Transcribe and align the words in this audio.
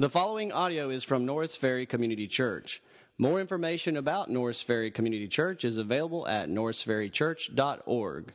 The 0.00 0.08
following 0.08 0.50
audio 0.50 0.88
is 0.88 1.04
from 1.04 1.26
Norris 1.26 1.56
Ferry 1.56 1.84
Community 1.84 2.26
Church. 2.26 2.80
More 3.18 3.38
information 3.38 3.98
about 3.98 4.30
Norris 4.30 4.62
Ferry 4.62 4.90
Community 4.90 5.28
Church 5.28 5.62
is 5.62 5.76
available 5.76 6.26
at 6.26 6.48
norrisferrychurch.org. 6.48 8.32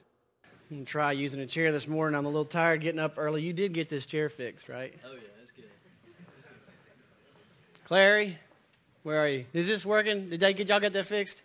I'm 0.70 0.78
gonna 0.78 0.86
try 0.86 1.14
using 1.14 1.40
a 1.40 1.48
chair 1.48 1.72
this 1.72 1.88
morning. 1.88 2.16
I'm 2.16 2.26
a 2.26 2.30
little 2.30 2.46
tired 2.46 2.82
getting 2.82 3.00
up 3.00 3.16
early. 3.18 3.42
You 3.42 3.52
did 3.52 3.74
get 3.74 3.90
this 3.90 4.06
chair 4.06 4.30
fixed, 4.30 4.70
right? 4.70 4.94
Oh 5.04 5.14
yeah, 5.14 5.22
that's 5.40 5.50
good. 5.54 5.66
Clary, 7.86 8.38
where 9.02 9.20
are 9.20 9.28
you? 9.28 9.46
Is 9.52 9.68
this 9.68 9.84
working? 9.84 10.30
Did 10.30 10.42
they 10.42 10.54
get 10.54 10.70
y'all 10.70 10.80
get 10.80 10.94
that 10.94 11.08
fixed? 11.08 11.42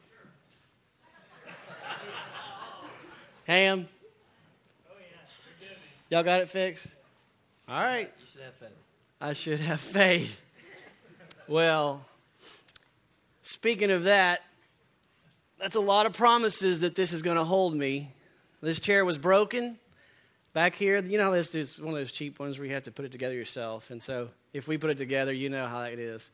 Ham. 3.47 3.89
Oh 4.87 4.93
yeah, 5.01 5.69
Y'all 6.11 6.23
got 6.23 6.43
it 6.43 6.51
fixed? 6.51 6.95
All 7.67 7.81
right. 7.81 8.13
You 8.21 8.27
should 8.31 8.43
have 8.43 8.55
faith. 8.57 8.80
I 9.21 9.35
should 9.35 9.61
have 9.61 9.81
faith. 9.81 10.43
Well, 11.47 12.07
speaking 13.43 13.91
of 13.91 14.05
that, 14.05 14.41
that's 15.59 15.77
a 15.77 15.81
lot 15.81 16.07
of 16.07 16.15
promises 16.15 16.81
that 16.81 16.95
this 16.95 17.13
is 17.13 17.21
going 17.21 17.37
to 17.37 17.45
hold 17.45 17.75
me. 17.75 18.09
This 18.63 18.81
chair 18.81 19.05
was 19.05 19.19
broken 19.19 19.79
back 20.55 20.75
here. 20.75 21.03
You 21.05 21.19
know, 21.19 21.33
this 21.33 21.55
is 21.55 21.79
one 21.79 21.93
of 21.93 22.01
those 22.01 22.13
cheap 22.13 22.39
ones 22.39 22.59
where 22.59 22.67
you 22.67 22.73
have 22.73 22.85
to 22.85 22.93
put 22.93 23.05
it 23.05 23.13
together 23.13 23.35
yourself. 23.35 23.91
And 23.91 24.03
so, 24.03 24.31
if 24.55 24.67
we 24.67 24.79
put 24.79 24.89
it 24.89 24.97
together, 24.99 25.35
you 25.35 25.51
know 25.51 25.67
how 25.67 25.83
it 25.83 25.99
is. 25.99 26.31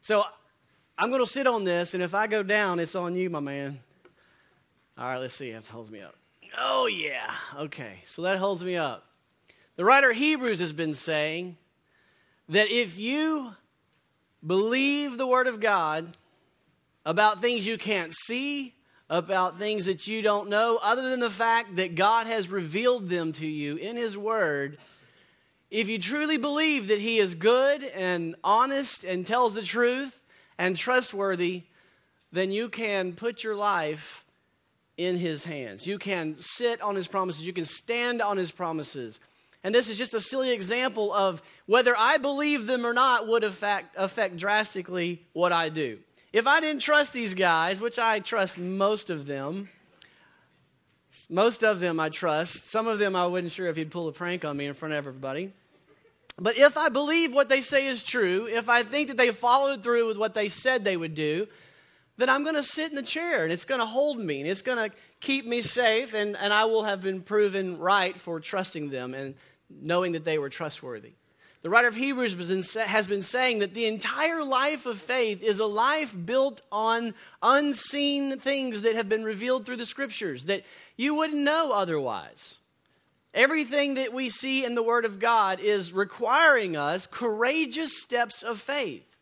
So, 0.00 0.22
I'm 0.96 1.10
going 1.10 1.22
to 1.22 1.30
sit 1.30 1.46
on 1.46 1.64
this, 1.64 1.92
and 1.92 2.02
if 2.02 2.14
I 2.14 2.26
go 2.26 2.42
down, 2.42 2.78
it's 2.78 2.94
on 2.94 3.14
you, 3.14 3.28
my 3.28 3.40
man. 3.40 3.80
All 4.96 5.04
right, 5.04 5.18
let's 5.18 5.34
see 5.34 5.50
if 5.50 5.68
it 5.68 5.70
holds 5.70 5.90
me 5.90 6.00
up. 6.00 6.14
Oh, 6.56 6.86
yeah. 6.86 7.30
Okay, 7.58 7.98
so 8.06 8.22
that 8.22 8.38
holds 8.38 8.64
me 8.64 8.76
up. 8.76 9.04
The 9.76 9.84
writer 9.84 10.12
Hebrews 10.12 10.60
has 10.60 10.72
been 10.72 10.94
saying 10.94 11.56
that 12.48 12.70
if 12.70 12.98
you 12.98 13.54
believe 14.46 15.16
the 15.16 15.26
Word 15.26 15.46
of 15.46 15.60
God 15.60 16.16
about 17.06 17.40
things 17.40 17.66
you 17.66 17.78
can't 17.78 18.14
see, 18.14 18.74
about 19.10 19.58
things 19.58 19.86
that 19.86 20.06
you 20.06 20.22
don't 20.22 20.48
know, 20.48 20.78
other 20.82 21.08
than 21.08 21.20
the 21.20 21.30
fact 21.30 21.76
that 21.76 21.94
God 21.94 22.26
has 22.26 22.48
revealed 22.48 23.08
them 23.08 23.32
to 23.32 23.46
you 23.46 23.76
in 23.76 23.96
His 23.96 24.16
Word, 24.16 24.78
if 25.70 25.88
you 25.88 25.98
truly 25.98 26.36
believe 26.36 26.88
that 26.88 27.00
He 27.00 27.18
is 27.18 27.34
good 27.34 27.82
and 27.84 28.34
honest 28.44 29.04
and 29.04 29.26
tells 29.26 29.54
the 29.54 29.62
truth 29.62 30.20
and 30.58 30.76
trustworthy, 30.76 31.64
then 32.32 32.50
you 32.50 32.68
can 32.68 33.12
put 33.12 33.42
your 33.42 33.56
life 33.56 34.24
in 34.96 35.16
His 35.16 35.44
hands. 35.44 35.86
You 35.86 35.98
can 35.98 36.36
sit 36.36 36.80
on 36.80 36.94
His 36.94 37.08
promises, 37.08 37.46
you 37.46 37.52
can 37.52 37.64
stand 37.64 38.22
on 38.22 38.36
His 38.36 38.50
promises. 38.50 39.20
And 39.64 39.74
this 39.74 39.88
is 39.88 39.96
just 39.96 40.12
a 40.12 40.20
silly 40.20 40.52
example 40.52 41.12
of 41.12 41.42
whether 41.64 41.96
I 41.96 42.18
believe 42.18 42.66
them 42.66 42.84
or 42.84 42.92
not 42.92 43.26
would 43.26 43.42
affect, 43.42 43.96
affect 43.96 44.36
drastically 44.36 45.22
what 45.32 45.52
I 45.52 45.70
do. 45.70 45.98
If 46.34 46.46
I 46.46 46.60
didn't 46.60 46.82
trust 46.82 47.14
these 47.14 47.32
guys, 47.32 47.80
which 47.80 47.98
I 47.98 48.20
trust 48.20 48.58
most 48.58 49.08
of 49.08 49.24
them, 49.24 49.70
most 51.30 51.62
of 51.62 51.80
them 51.80 51.98
I 51.98 52.10
trust. 52.10 52.66
Some 52.66 52.86
of 52.86 52.98
them 52.98 53.16
I 53.16 53.26
wasn't 53.26 53.52
sure 53.52 53.68
if 53.68 53.76
he'd 53.76 53.90
pull 53.90 54.08
a 54.08 54.12
prank 54.12 54.44
on 54.44 54.56
me 54.56 54.66
in 54.66 54.74
front 54.74 54.92
of 54.92 54.98
everybody. 54.98 55.52
But 56.38 56.58
if 56.58 56.76
I 56.76 56.88
believe 56.88 57.32
what 57.32 57.48
they 57.48 57.60
say 57.60 57.86
is 57.86 58.02
true, 58.02 58.46
if 58.46 58.68
I 58.68 58.82
think 58.82 59.08
that 59.08 59.16
they 59.16 59.30
followed 59.30 59.82
through 59.82 60.08
with 60.08 60.18
what 60.18 60.34
they 60.34 60.48
said 60.48 60.84
they 60.84 60.96
would 60.96 61.14
do, 61.14 61.46
then 62.16 62.28
I'm 62.28 62.42
going 62.42 62.56
to 62.56 62.62
sit 62.62 62.90
in 62.90 62.96
the 62.96 63.02
chair 63.02 63.44
and 63.44 63.52
it's 63.52 63.64
going 63.64 63.80
to 63.80 63.86
hold 63.86 64.18
me 64.18 64.40
and 64.40 64.48
it's 64.48 64.62
going 64.62 64.90
to 64.90 64.94
keep 65.20 65.46
me 65.46 65.62
safe 65.62 66.14
and, 66.14 66.36
and 66.36 66.52
I 66.52 66.64
will 66.64 66.84
have 66.84 67.00
been 67.00 67.22
proven 67.22 67.78
right 67.78 68.18
for 68.18 68.40
trusting 68.40 68.90
them 68.90 69.14
and 69.14 69.34
knowing 69.70 70.12
that 70.12 70.24
they 70.24 70.38
were 70.38 70.48
trustworthy. 70.48 71.12
The 71.62 71.70
writer 71.70 71.88
of 71.88 71.96
Hebrews 71.96 72.74
has 72.74 73.06
been 73.06 73.22
saying 73.22 73.60
that 73.60 73.72
the 73.72 73.86
entire 73.86 74.44
life 74.44 74.84
of 74.84 74.98
faith 74.98 75.42
is 75.42 75.58
a 75.58 75.66
life 75.66 76.14
built 76.26 76.60
on 76.70 77.14
unseen 77.42 78.38
things 78.38 78.82
that 78.82 78.96
have 78.96 79.08
been 79.08 79.24
revealed 79.24 79.64
through 79.64 79.78
the 79.78 79.86
scriptures 79.86 80.44
that 80.44 80.62
you 80.98 81.14
wouldn't 81.14 81.40
know 81.40 81.72
otherwise. 81.72 82.58
Everything 83.32 83.94
that 83.94 84.12
we 84.12 84.28
see 84.28 84.62
in 84.62 84.74
the 84.74 84.82
Word 84.82 85.06
of 85.06 85.18
God 85.18 85.58
is 85.58 85.92
requiring 85.92 86.76
us 86.76 87.06
courageous 87.06 87.98
steps 87.98 88.42
of 88.42 88.60
faith. 88.60 89.16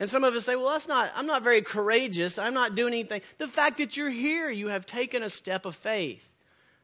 And 0.00 0.08
some 0.08 0.24
of 0.24 0.34
us 0.34 0.46
say, 0.46 0.56
well, 0.56 0.70
that's 0.70 0.88
not, 0.88 1.12
I'm 1.14 1.26
not 1.26 1.44
very 1.44 1.60
courageous. 1.60 2.38
I'm 2.38 2.54
not 2.54 2.76
doing 2.76 2.94
anything. 2.94 3.20
The 3.36 3.46
fact 3.46 3.76
that 3.76 3.94
you're 3.94 4.08
here, 4.08 4.48
you 4.48 4.68
have 4.68 4.86
taken 4.86 5.22
a 5.22 5.28
step 5.28 5.66
of 5.66 5.74
faith 5.76 6.32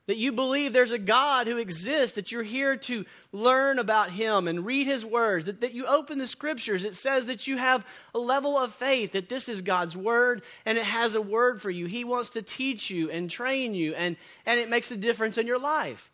that 0.07 0.19
you 0.19 0.33
believe 0.33 0.73
there's 0.73 0.93
a 0.93 0.99
God 0.99 1.47
who 1.47 1.57
exists, 1.57 2.17
that 2.17 2.31
you're 2.31 2.43
here 2.43 2.77
to 2.77 3.05
learn 3.33 3.79
about 3.79 4.11
Him 4.11 4.47
and 4.47 4.67
read 4.67 4.87
His 4.87 5.05
words, 5.05 5.47
that, 5.47 5.63
that 5.63 5.73
you 5.73 5.87
open 5.87 6.19
the 6.19 6.27
scriptures. 6.27 6.85
It 6.85 6.95
says 6.95 7.27
that 7.27 7.47
you 7.47 7.57
have 7.57 7.87
a 8.15 8.19
level 8.19 8.59
of 8.59 8.75
faith, 8.75 9.13
that 9.13 9.29
this 9.29 9.49
is 9.49 9.63
God's 9.63 9.97
word 9.97 10.43
and 10.67 10.77
it 10.77 10.85
has 10.85 11.15
a 11.15 11.23
word 11.23 11.61
for 11.63 11.71
you. 11.71 11.87
He 11.87 12.05
wants 12.05 12.31
to 12.31 12.43
teach 12.43 12.91
you 12.91 13.11
and 13.11 13.31
train 13.31 13.75
you, 13.75 13.95
and, 13.95 14.17
and 14.45 14.61
it 14.61 14.69
makes 14.69 14.91
a 14.91 14.97
difference 14.97 15.39
in 15.39 15.47
your 15.47 15.59
life. 15.59 16.11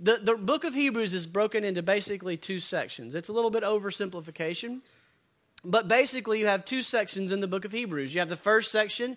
The, 0.00 0.18
the 0.20 0.34
book 0.34 0.64
of 0.64 0.74
Hebrews 0.74 1.14
is 1.14 1.26
broken 1.26 1.64
into 1.64 1.82
basically 1.82 2.36
two 2.36 2.60
sections. 2.60 3.14
It's 3.14 3.28
a 3.28 3.32
little 3.32 3.50
bit 3.50 3.62
oversimplification, 3.62 4.80
but 5.64 5.88
basically, 5.88 6.40
you 6.40 6.46
have 6.46 6.64
two 6.64 6.82
sections 6.82 7.32
in 7.32 7.40
the 7.40 7.46
book 7.46 7.64
of 7.64 7.72
Hebrews. 7.72 8.12
You 8.12 8.20
have 8.20 8.28
the 8.28 8.36
first 8.36 8.70
section, 8.70 9.16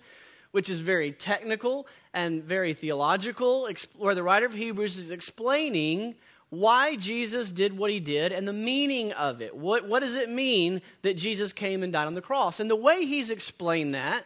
which 0.57 0.69
is 0.69 0.79
very 0.79 1.12
technical 1.12 1.85
and 2.16 2.44
very 2.44 2.73
theological, 2.73 3.69
where 3.95 4.16
the 4.16 4.23
writer 4.23 4.47
of 4.47 4.56
Hebrews 4.56 4.97
is 4.97 5.12
explaining 5.12 6.16
why 6.50 6.95
Jesus 6.95 7.51
did 7.51 7.78
what 7.78 7.91
he 7.91 8.00
did 8.00 8.31
and 8.31 8.47
the 8.47 8.53
meaning 8.53 9.12
of 9.12 9.40
it. 9.40 9.56
What, 9.56 9.88
what 9.88 10.00
does 10.00 10.16
it 10.16 10.31
mean 10.31 10.81
that 11.03 11.16
Jesus 11.16 11.53
came 11.53 11.84
and 11.84 11.94
died 11.94 12.07
on 12.07 12.16
the 12.16 12.23
cross? 12.23 12.59
And 12.59 12.72
the 12.72 12.75
way 12.75 13.06
he's 13.06 13.29
explained 13.29 13.94
that 13.94 14.25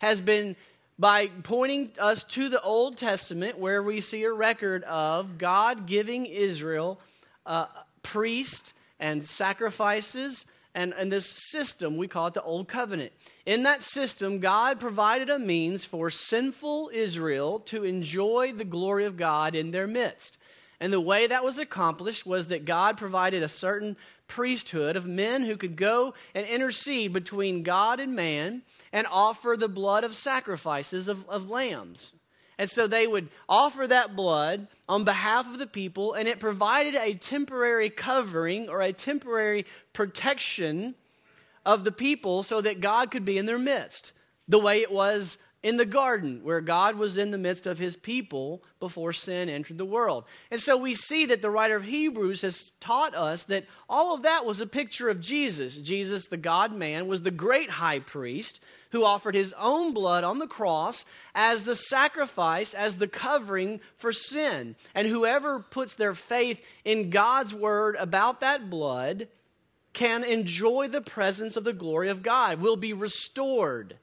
has 0.00 0.20
been 0.20 0.54
by 0.98 1.28
pointing 1.44 1.92
us 1.98 2.24
to 2.24 2.50
the 2.50 2.60
Old 2.60 2.98
Testament, 2.98 3.58
where 3.58 3.82
we 3.82 4.02
see 4.02 4.24
a 4.24 4.32
record 4.34 4.84
of 4.84 5.38
God 5.38 5.86
giving 5.86 6.26
Israel 6.26 7.00
uh, 7.46 7.68
priests 8.02 8.74
and 8.98 9.24
sacrifices 9.24 10.44
and, 10.74 10.94
and 10.96 11.10
this 11.10 11.26
system, 11.26 11.96
we 11.96 12.06
call 12.06 12.28
it 12.28 12.34
the 12.34 12.42
Old 12.42 12.68
Covenant. 12.68 13.12
In 13.44 13.64
that 13.64 13.82
system, 13.82 14.38
God 14.38 14.78
provided 14.78 15.28
a 15.28 15.38
means 15.38 15.84
for 15.84 16.10
sinful 16.10 16.90
Israel 16.92 17.58
to 17.60 17.84
enjoy 17.84 18.52
the 18.52 18.64
glory 18.64 19.04
of 19.04 19.16
God 19.16 19.54
in 19.54 19.72
their 19.72 19.86
midst. 19.88 20.38
And 20.78 20.92
the 20.92 21.00
way 21.00 21.26
that 21.26 21.44
was 21.44 21.58
accomplished 21.58 22.24
was 22.24 22.48
that 22.48 22.64
God 22.64 22.96
provided 22.96 23.42
a 23.42 23.48
certain 23.48 23.96
priesthood 24.28 24.96
of 24.96 25.06
men 25.06 25.42
who 25.42 25.56
could 25.56 25.76
go 25.76 26.14
and 26.34 26.46
intercede 26.46 27.12
between 27.12 27.64
God 27.64 27.98
and 27.98 28.14
man 28.14 28.62
and 28.92 29.06
offer 29.10 29.56
the 29.58 29.68
blood 29.68 30.04
of 30.04 30.14
sacrifices 30.14 31.08
of, 31.08 31.28
of 31.28 31.50
lambs. 31.50 32.14
And 32.60 32.68
so 32.68 32.86
they 32.86 33.06
would 33.06 33.30
offer 33.48 33.86
that 33.86 34.14
blood 34.14 34.66
on 34.86 35.04
behalf 35.04 35.50
of 35.50 35.58
the 35.58 35.66
people, 35.66 36.12
and 36.12 36.28
it 36.28 36.40
provided 36.40 36.94
a 36.94 37.14
temporary 37.14 37.88
covering 37.88 38.68
or 38.68 38.82
a 38.82 38.92
temporary 38.92 39.64
protection 39.94 40.94
of 41.64 41.84
the 41.84 41.90
people 41.90 42.42
so 42.42 42.60
that 42.60 42.82
God 42.82 43.10
could 43.10 43.24
be 43.24 43.38
in 43.38 43.46
their 43.46 43.58
midst, 43.58 44.12
the 44.46 44.58
way 44.58 44.82
it 44.82 44.92
was 44.92 45.38
in 45.62 45.78
the 45.78 45.86
garden, 45.86 46.40
where 46.42 46.60
God 46.60 46.96
was 46.96 47.16
in 47.16 47.30
the 47.30 47.38
midst 47.38 47.66
of 47.66 47.78
his 47.78 47.96
people 47.96 48.62
before 48.78 49.14
sin 49.14 49.48
entered 49.48 49.78
the 49.78 49.86
world. 49.86 50.24
And 50.50 50.60
so 50.60 50.76
we 50.76 50.92
see 50.92 51.24
that 51.26 51.40
the 51.40 51.48
writer 51.48 51.76
of 51.76 51.84
Hebrews 51.84 52.42
has 52.42 52.72
taught 52.78 53.14
us 53.14 53.44
that 53.44 53.64
all 53.88 54.14
of 54.14 54.24
that 54.24 54.44
was 54.44 54.60
a 54.60 54.66
picture 54.66 55.08
of 55.08 55.22
Jesus. 55.22 55.76
Jesus, 55.76 56.26
the 56.26 56.36
God 56.36 56.74
man, 56.74 57.08
was 57.08 57.22
the 57.22 57.30
great 57.30 57.70
high 57.70 58.00
priest 58.00 58.60
who 58.90 59.04
offered 59.04 59.34
his 59.34 59.54
own 59.58 59.94
blood 59.94 60.24
on 60.24 60.38
the 60.38 60.46
cross 60.46 61.04
as 61.34 61.64
the 61.64 61.74
sacrifice, 61.74 62.74
as 62.74 62.96
the 62.96 63.08
covering 63.08 63.80
for 63.96 64.12
sin. 64.12 64.76
And 64.94 65.08
whoever 65.08 65.60
puts 65.60 65.94
their 65.94 66.14
faith 66.14 66.64
in 66.84 67.10
God's 67.10 67.54
word 67.54 67.96
about 67.98 68.40
that 68.40 68.68
blood 68.68 69.28
can 69.92 70.24
enjoy 70.24 70.88
the 70.88 71.00
presence 71.00 71.56
of 71.56 71.64
the 71.64 71.72
glory 71.72 72.08
of 72.08 72.22
God, 72.22 72.60
will 72.60 72.76
be 72.76 72.92
restored. 72.92 73.96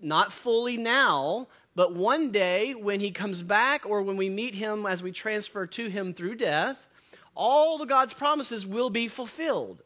Not 0.00 0.32
fully 0.32 0.76
now, 0.76 1.46
but 1.74 1.94
one 1.94 2.32
day 2.32 2.74
when 2.74 3.00
he 3.00 3.12
comes 3.12 3.42
back 3.42 3.86
or 3.86 4.02
when 4.02 4.16
we 4.16 4.28
meet 4.28 4.54
him 4.54 4.84
as 4.84 5.02
we 5.02 5.12
transfer 5.12 5.66
to 5.66 5.88
him 5.88 6.12
through 6.12 6.36
death, 6.36 6.86
all 7.34 7.78
the 7.78 7.86
God's 7.86 8.14
promises 8.14 8.66
will 8.66 8.90
be 8.90 9.08
fulfilled. 9.08 9.82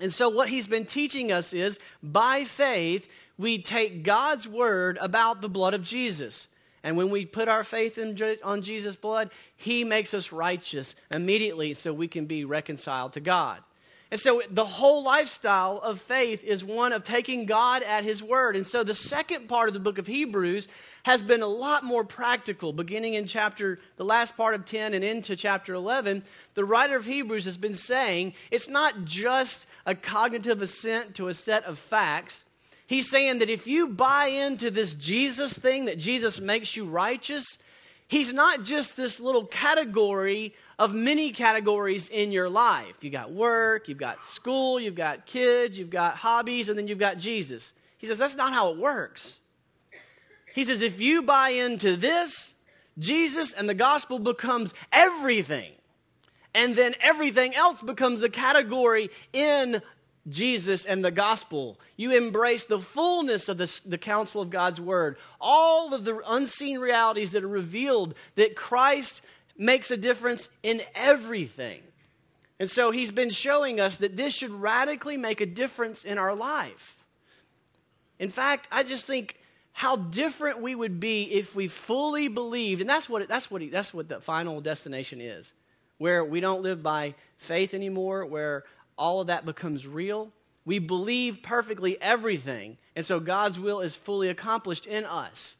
And 0.00 0.12
so, 0.12 0.28
what 0.28 0.48
he's 0.48 0.66
been 0.66 0.84
teaching 0.84 1.32
us 1.32 1.52
is 1.52 1.78
by 2.02 2.44
faith, 2.44 3.08
we 3.38 3.62
take 3.62 4.02
God's 4.02 4.46
word 4.46 4.98
about 5.00 5.40
the 5.40 5.48
blood 5.48 5.72
of 5.72 5.82
Jesus. 5.82 6.48
And 6.82 6.96
when 6.96 7.10
we 7.10 7.24
put 7.24 7.48
our 7.48 7.64
faith 7.64 7.98
in, 7.98 8.18
on 8.42 8.62
Jesus' 8.62 8.96
blood, 8.96 9.30
he 9.56 9.84
makes 9.84 10.12
us 10.12 10.32
righteous 10.32 10.94
immediately 11.10 11.74
so 11.74 11.92
we 11.92 12.08
can 12.08 12.26
be 12.26 12.44
reconciled 12.44 13.14
to 13.14 13.20
God. 13.20 13.62
And 14.10 14.18
so 14.18 14.40
the 14.50 14.64
whole 14.64 15.02
lifestyle 15.02 15.78
of 15.78 16.00
faith 16.00 16.42
is 16.42 16.64
one 16.64 16.94
of 16.94 17.04
taking 17.04 17.44
God 17.44 17.82
at 17.82 18.04
His 18.04 18.22
word. 18.22 18.56
And 18.56 18.66
so 18.66 18.82
the 18.82 18.94
second 18.94 19.48
part 19.48 19.68
of 19.68 19.74
the 19.74 19.80
book 19.80 19.98
of 19.98 20.06
Hebrews 20.06 20.66
has 21.02 21.20
been 21.20 21.42
a 21.42 21.46
lot 21.46 21.84
more 21.84 22.04
practical, 22.04 22.72
beginning 22.72 23.14
in 23.14 23.26
chapter, 23.26 23.78
the 23.96 24.04
last 24.04 24.34
part 24.34 24.54
of 24.54 24.64
10 24.64 24.94
and 24.94 25.04
into 25.04 25.36
chapter 25.36 25.74
11. 25.74 26.22
The 26.54 26.64
writer 26.64 26.96
of 26.96 27.04
Hebrews 27.04 27.44
has 27.44 27.58
been 27.58 27.74
saying 27.74 28.32
it's 28.50 28.68
not 28.68 29.04
just 29.04 29.66
a 29.84 29.94
cognitive 29.94 30.62
assent 30.62 31.14
to 31.16 31.28
a 31.28 31.34
set 31.34 31.64
of 31.64 31.78
facts. 31.78 32.44
He's 32.88 33.10
saying 33.10 33.40
that 33.40 33.50
if 33.50 33.66
you 33.66 33.88
buy 33.88 34.28
into 34.28 34.70
this 34.70 34.94
Jesus 34.94 35.52
thing, 35.52 35.84
that 35.84 35.98
Jesus 35.98 36.40
makes 36.40 36.74
you 36.74 36.86
righteous, 36.86 37.58
He's 38.08 38.32
not 38.32 38.64
just 38.64 38.96
this 38.96 39.20
little 39.20 39.44
category 39.44 40.54
of 40.78 40.94
many 40.94 41.30
categories 41.30 42.08
in 42.08 42.32
your 42.32 42.48
life. 42.48 43.04
You 43.04 43.10
got 43.10 43.30
work, 43.30 43.88
you've 43.88 43.98
got 43.98 44.24
school, 44.24 44.80
you've 44.80 44.94
got 44.94 45.26
kids, 45.26 45.78
you've 45.78 45.90
got 45.90 46.16
hobbies, 46.16 46.70
and 46.70 46.78
then 46.78 46.88
you've 46.88 46.98
got 46.98 47.18
Jesus. 47.18 47.74
He 47.98 48.06
says 48.06 48.16
that's 48.16 48.36
not 48.36 48.54
how 48.54 48.70
it 48.70 48.78
works. 48.78 49.38
He 50.54 50.64
says 50.64 50.80
if 50.80 50.98
you 50.98 51.20
buy 51.20 51.50
into 51.50 51.94
this, 51.94 52.54
Jesus 52.98 53.52
and 53.52 53.68
the 53.68 53.74
gospel 53.74 54.18
becomes 54.18 54.72
everything. 54.90 55.72
And 56.54 56.74
then 56.74 56.94
everything 57.00 57.54
else 57.54 57.82
becomes 57.82 58.22
a 58.22 58.30
category 58.30 59.10
in 59.34 59.82
Jesus 60.28 60.84
and 60.84 61.04
the 61.04 61.10
gospel. 61.10 61.78
You 61.96 62.16
embrace 62.16 62.64
the 62.64 62.78
fullness 62.78 63.48
of 63.48 63.58
the, 63.58 63.80
the 63.86 63.98
counsel 63.98 64.42
of 64.42 64.50
God's 64.50 64.80
word, 64.80 65.16
all 65.40 65.94
of 65.94 66.04
the 66.04 66.20
unseen 66.26 66.78
realities 66.78 67.32
that 67.32 67.44
are 67.44 67.48
revealed 67.48 68.14
that 68.34 68.56
Christ 68.56 69.22
makes 69.56 69.90
a 69.90 69.96
difference 69.96 70.50
in 70.62 70.82
everything. 70.94 71.82
And 72.60 72.68
so 72.68 72.90
he's 72.90 73.12
been 73.12 73.30
showing 73.30 73.80
us 73.80 73.98
that 73.98 74.16
this 74.16 74.34
should 74.34 74.50
radically 74.50 75.16
make 75.16 75.40
a 75.40 75.46
difference 75.46 76.04
in 76.04 76.18
our 76.18 76.34
life. 76.34 77.04
In 78.18 78.30
fact, 78.30 78.68
I 78.72 78.82
just 78.82 79.06
think 79.06 79.36
how 79.72 79.94
different 79.94 80.60
we 80.60 80.74
would 80.74 80.98
be 80.98 81.24
if 81.24 81.54
we 81.54 81.68
fully 81.68 82.26
believed, 82.26 82.80
and 82.80 82.90
that's 82.90 83.08
what, 83.08 83.28
that's 83.28 83.48
what, 83.48 83.62
that's 83.70 83.94
what 83.94 84.08
the 84.08 84.20
final 84.20 84.60
destination 84.60 85.20
is, 85.20 85.52
where 85.98 86.24
we 86.24 86.40
don't 86.40 86.62
live 86.62 86.82
by 86.82 87.14
faith 87.36 87.74
anymore, 87.74 88.26
where 88.26 88.64
all 88.98 89.20
of 89.20 89.28
that 89.28 89.44
becomes 89.44 89.86
real. 89.86 90.32
We 90.64 90.78
believe 90.78 91.42
perfectly 91.42 92.00
everything, 92.02 92.76
and 92.94 93.06
so 93.06 93.20
God's 93.20 93.58
will 93.58 93.80
is 93.80 93.96
fully 93.96 94.28
accomplished 94.28 94.84
in 94.86 95.04
us 95.06 95.56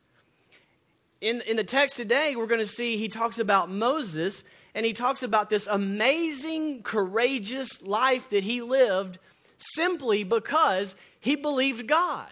in, 1.21 1.43
in 1.47 1.57
the 1.57 1.65
text 1.65 1.97
today, 1.97 2.37
we're 2.37 2.47
going 2.47 2.61
to 2.61 2.67
see 2.67 2.97
he 2.97 3.09
talks 3.09 3.39
about 3.39 3.71
Moses 3.71 4.45
and 4.75 4.87
he 4.87 4.93
talks 4.93 5.23
about 5.23 5.51
this 5.51 5.67
amazing, 5.67 6.83
courageous 6.83 7.83
life 7.83 8.31
that 8.31 8.45
he 8.45 8.63
lived 8.63 9.19
simply 9.57 10.23
because 10.23 10.95
he 11.21 11.35
believed 11.35 11.89
God. 11.89 12.29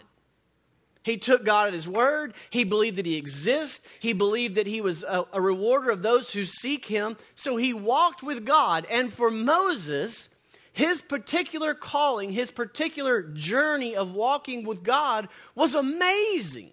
He 1.03 1.17
took 1.17 1.45
God 1.45 1.69
at 1.69 1.75
his 1.75 1.89
word. 1.89 2.35
He 2.51 2.65
believed 2.65 2.97
that 2.97 3.07
he 3.07 3.17
exists. 3.17 3.87
He 4.01 4.13
believed 4.13 4.57
that 4.57 4.67
he 4.67 4.81
was 4.81 5.05
a, 5.05 5.25
a 5.33 5.41
rewarder 5.41 5.91
of 5.91 6.03
those 6.03 6.33
who 6.33 6.45
seek 6.45 6.85
him. 6.85 7.17
So 7.37 7.57
he 7.57 7.73
walked 7.73 8.23
with 8.23 8.45
God. 8.45 8.87
And 8.91 9.13
for 9.13 9.31
Moses, 9.31 10.29
his 10.77 11.01
particular 11.01 11.73
calling, 11.73 12.31
his 12.31 12.51
particular 12.51 13.23
journey 13.23 13.97
of 13.97 14.13
walking 14.13 14.63
with 14.63 14.85
God 14.85 15.27
was 15.55 15.75
amazing. 15.75 16.71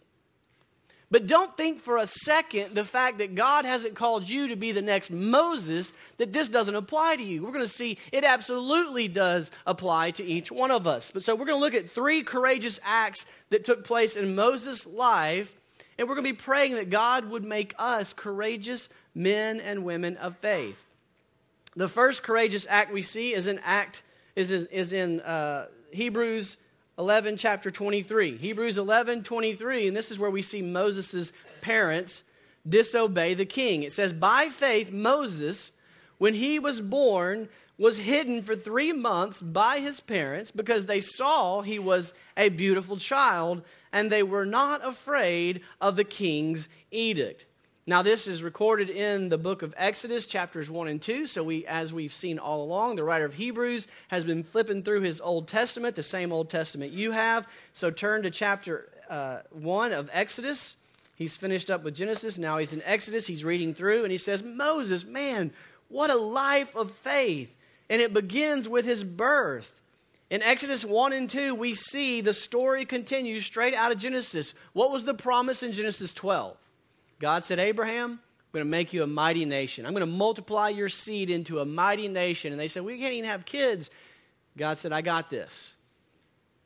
But 1.09 1.25
don't 1.25 1.55
think 1.55 1.79
for 1.79 1.95
a 1.95 2.05
second 2.05 2.75
the 2.75 2.83
fact 2.83 3.19
that 3.19 3.33
God 3.33 3.63
hasn't 3.63 3.95
called 3.95 4.27
you 4.27 4.49
to 4.49 4.57
be 4.57 4.73
the 4.73 4.81
next 4.81 5.09
Moses, 5.09 5.93
that 6.17 6.33
this 6.33 6.49
doesn't 6.49 6.75
apply 6.75 7.15
to 7.15 7.23
you. 7.23 7.43
We're 7.43 7.53
going 7.53 7.63
to 7.63 7.71
see 7.71 7.97
it 8.11 8.25
absolutely 8.25 9.07
does 9.07 9.51
apply 9.65 10.11
to 10.11 10.23
each 10.25 10.51
one 10.51 10.71
of 10.71 10.85
us. 10.85 11.09
But 11.09 11.23
so 11.23 11.33
we're 11.33 11.45
going 11.45 11.59
to 11.59 11.63
look 11.63 11.73
at 11.73 11.89
three 11.89 12.23
courageous 12.23 12.81
acts 12.83 13.25
that 13.51 13.63
took 13.63 13.85
place 13.85 14.17
in 14.17 14.35
Moses' 14.35 14.85
life, 14.85 15.55
and 15.97 16.09
we're 16.09 16.15
going 16.15 16.27
to 16.27 16.33
be 16.33 16.37
praying 16.37 16.75
that 16.75 16.89
God 16.89 17.29
would 17.29 17.45
make 17.45 17.73
us 17.79 18.11
courageous 18.11 18.89
men 19.15 19.61
and 19.61 19.85
women 19.85 20.17
of 20.17 20.35
faith. 20.35 20.83
The 21.75 21.87
first 21.87 22.23
courageous 22.23 22.67
act 22.69 22.93
we 22.93 23.01
see 23.01 23.33
is 23.33 23.47
an 23.47 23.59
act 23.63 24.03
is, 24.35 24.51
is 24.51 24.93
in 24.93 25.21
uh, 25.21 25.67
Hebrews 25.91 26.57
11, 26.99 27.37
chapter 27.37 27.71
23. 27.71 28.37
Hebrews 28.37 28.77
11, 28.77 29.23
23, 29.23 29.87
and 29.87 29.97
this 29.97 30.11
is 30.11 30.19
where 30.19 30.29
we 30.29 30.41
see 30.41 30.61
Moses' 30.61 31.31
parents 31.61 32.23
disobey 32.67 33.33
the 33.33 33.45
king. 33.45 33.83
It 33.83 33.93
says, 33.93 34.13
By 34.13 34.49
faith, 34.49 34.91
Moses, 34.91 35.71
when 36.17 36.35
he 36.35 36.59
was 36.59 36.81
born, 36.81 37.49
was 37.77 37.99
hidden 37.99 38.43
for 38.43 38.55
three 38.55 38.91
months 38.91 39.41
by 39.41 39.79
his 39.79 39.99
parents 39.99 40.51
because 40.51 40.85
they 40.85 40.99
saw 40.99 41.61
he 41.61 41.79
was 41.79 42.13
a 42.37 42.49
beautiful 42.49 42.97
child 42.97 43.63
and 43.91 44.11
they 44.11 44.23
were 44.23 44.45
not 44.45 44.85
afraid 44.85 45.61
of 45.81 45.95
the 45.95 46.03
king's 46.03 46.69
edict. 46.91 47.45
Now, 47.85 48.01
this 48.01 48.27
is 48.27 48.41
recorded 48.41 48.89
in 48.89 49.27
the 49.27 49.37
book 49.37 49.61
of 49.61 49.73
Exodus, 49.75 50.25
chapters 50.25 50.69
1 50.69 50.87
and 50.87 51.01
2. 51.01 51.27
So, 51.27 51.43
we, 51.43 51.65
as 51.65 51.91
we've 51.91 52.13
seen 52.13 52.39
all 52.39 52.63
along, 52.63 52.95
the 52.95 53.03
writer 53.03 53.25
of 53.25 53.33
Hebrews 53.33 53.87
has 54.07 54.23
been 54.23 54.43
flipping 54.43 54.83
through 54.83 55.01
his 55.01 55.19
Old 55.19 55.49
Testament, 55.49 55.97
the 55.97 56.03
same 56.03 56.31
Old 56.31 56.49
Testament 56.49 56.93
you 56.93 57.11
have. 57.11 57.45
So, 57.73 57.91
turn 57.91 58.23
to 58.23 58.31
chapter 58.31 58.87
uh, 59.09 59.39
1 59.51 59.91
of 59.91 60.09
Exodus. 60.13 60.77
He's 61.15 61.35
finished 61.35 61.69
up 61.69 61.83
with 61.83 61.93
Genesis. 61.93 62.37
Now 62.37 62.57
he's 62.57 62.71
in 62.71 62.81
Exodus. 62.83 63.27
He's 63.27 63.43
reading 63.43 63.73
through, 63.73 64.03
and 64.03 64.11
he 64.13 64.17
says, 64.17 64.41
Moses, 64.43 65.05
man, 65.05 65.51
what 65.89 66.09
a 66.09 66.15
life 66.15 66.75
of 66.77 66.89
faith. 66.89 67.53
And 67.89 68.01
it 68.01 68.13
begins 68.13 68.69
with 68.69 68.85
his 68.85 69.03
birth. 69.03 69.73
In 70.29 70.41
Exodus 70.41 70.85
1 70.85 71.11
and 71.11 71.29
2, 71.29 71.53
we 71.53 71.73
see 71.73 72.21
the 72.21 72.33
story 72.33 72.85
continues 72.85 73.45
straight 73.45 73.73
out 73.73 73.91
of 73.91 73.99
Genesis. 73.99 74.53
What 74.71 74.89
was 74.89 75.03
the 75.03 75.13
promise 75.13 75.61
in 75.61 75.73
Genesis 75.73 76.13
12? 76.13 76.57
God 77.23 77.45
said, 77.45 77.57
Abraham, 77.57 78.11
I'm 78.11 78.19
going 78.51 78.65
to 78.65 78.69
make 78.69 78.91
you 78.91 79.01
a 79.01 79.07
mighty 79.07 79.45
nation. 79.45 79.85
I'm 79.85 79.93
going 79.93 80.01
to 80.01 80.05
multiply 80.05 80.67
your 80.67 80.89
seed 80.89 81.29
into 81.29 81.61
a 81.61 81.65
mighty 81.65 82.09
nation. 82.09 82.51
And 82.51 82.59
they 82.59 82.67
said, 82.67 82.83
We 82.83 82.97
can't 82.97 83.13
even 83.13 83.29
have 83.29 83.45
kids. 83.45 83.89
God 84.57 84.77
said, 84.77 84.91
I 84.91 84.99
got 84.99 85.29
this. 85.29 85.77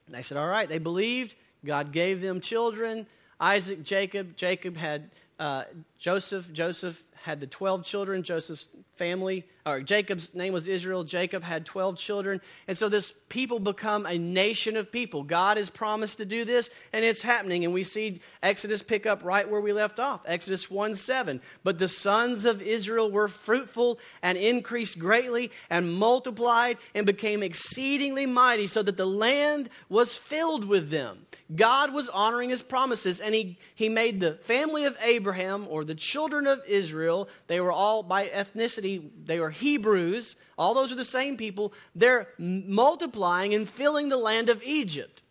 And 0.07 0.15
they 0.15 0.23
said, 0.23 0.35
All 0.35 0.47
right. 0.47 0.67
They 0.67 0.79
believed. 0.79 1.35
God 1.63 1.91
gave 1.91 2.23
them 2.23 2.41
children 2.41 3.05
Isaac, 3.39 3.83
Jacob. 3.83 4.35
Jacob 4.35 4.77
had 4.77 5.11
uh, 5.37 5.65
Joseph. 5.99 6.51
Joseph 6.51 7.03
had 7.27 7.41
the 7.41 7.47
12 7.47 7.83
children. 7.83 8.23
Joseph's 8.23 8.69
family, 8.95 9.45
or 9.65 9.81
Jacob's 9.81 10.33
name 10.33 10.53
was 10.53 10.65
Israel. 10.65 11.03
Jacob 11.03 11.43
had 11.43 11.65
12 11.65 11.97
children. 11.97 12.39
And 12.69 12.77
so 12.77 12.87
this 12.87 13.13
people 13.27 13.59
become 13.59 14.05
a 14.05 14.17
nation 14.17 14.77
of 14.77 14.93
people. 14.93 15.23
God 15.23 15.57
has 15.57 15.69
promised 15.69 16.19
to 16.19 16.25
do 16.25 16.45
this, 16.45 16.69
and 16.93 17.03
it's 17.03 17.21
happening. 17.21 17.65
And 17.65 17.73
we 17.73 17.83
see 17.83 18.21
Exodus 18.41 18.81
pick 18.81 19.05
up 19.05 19.25
right 19.25 19.47
where 19.47 19.59
we 19.59 19.73
left 19.73 19.99
off 19.99 20.21
Exodus 20.25 20.71
1 20.71 20.95
7. 20.95 21.41
But 21.65 21.79
the 21.79 21.89
sons 21.89 22.45
of 22.45 22.61
Israel 22.61 23.11
were 23.11 23.27
fruitful 23.27 23.99
and 24.23 24.37
increased 24.37 24.97
greatly 24.97 25.51
and 25.69 25.93
multiplied 25.93 26.77
and 26.95 27.05
became 27.05 27.43
exceedingly 27.43 28.25
mighty, 28.25 28.67
so 28.67 28.81
that 28.83 28.95
the 28.95 29.05
land 29.05 29.69
was 29.89 30.15
filled 30.15 30.63
with 30.63 30.89
them. 30.89 31.27
God 31.55 31.93
was 31.93 32.09
honoring 32.09 32.49
his 32.49 32.61
promises, 32.61 33.21
and 33.21 33.33
he, 33.33 33.57
he 33.73 33.87
made 33.87 34.19
the 34.19 34.33
family 34.33 34.83
of 34.83 34.97
Abraham, 35.01 35.65
or 35.69 35.85
the 35.85 35.95
children 35.95 36.45
of 36.45 36.61
Israel, 36.67 37.16
they 37.47 37.59
were 37.59 37.71
all 37.71 38.03
by 38.03 38.27
ethnicity, 38.27 39.09
they 39.25 39.39
were 39.39 39.49
Hebrews, 39.49 40.35
all 40.57 40.73
those 40.73 40.91
are 40.91 40.95
the 40.95 41.03
same 41.03 41.37
people. 41.37 41.73
They're 41.95 42.27
multiplying 42.37 43.53
and 43.53 43.69
filling 43.69 44.09
the 44.09 44.17
land 44.17 44.49
of 44.49 44.63
Egypt. 44.63 45.21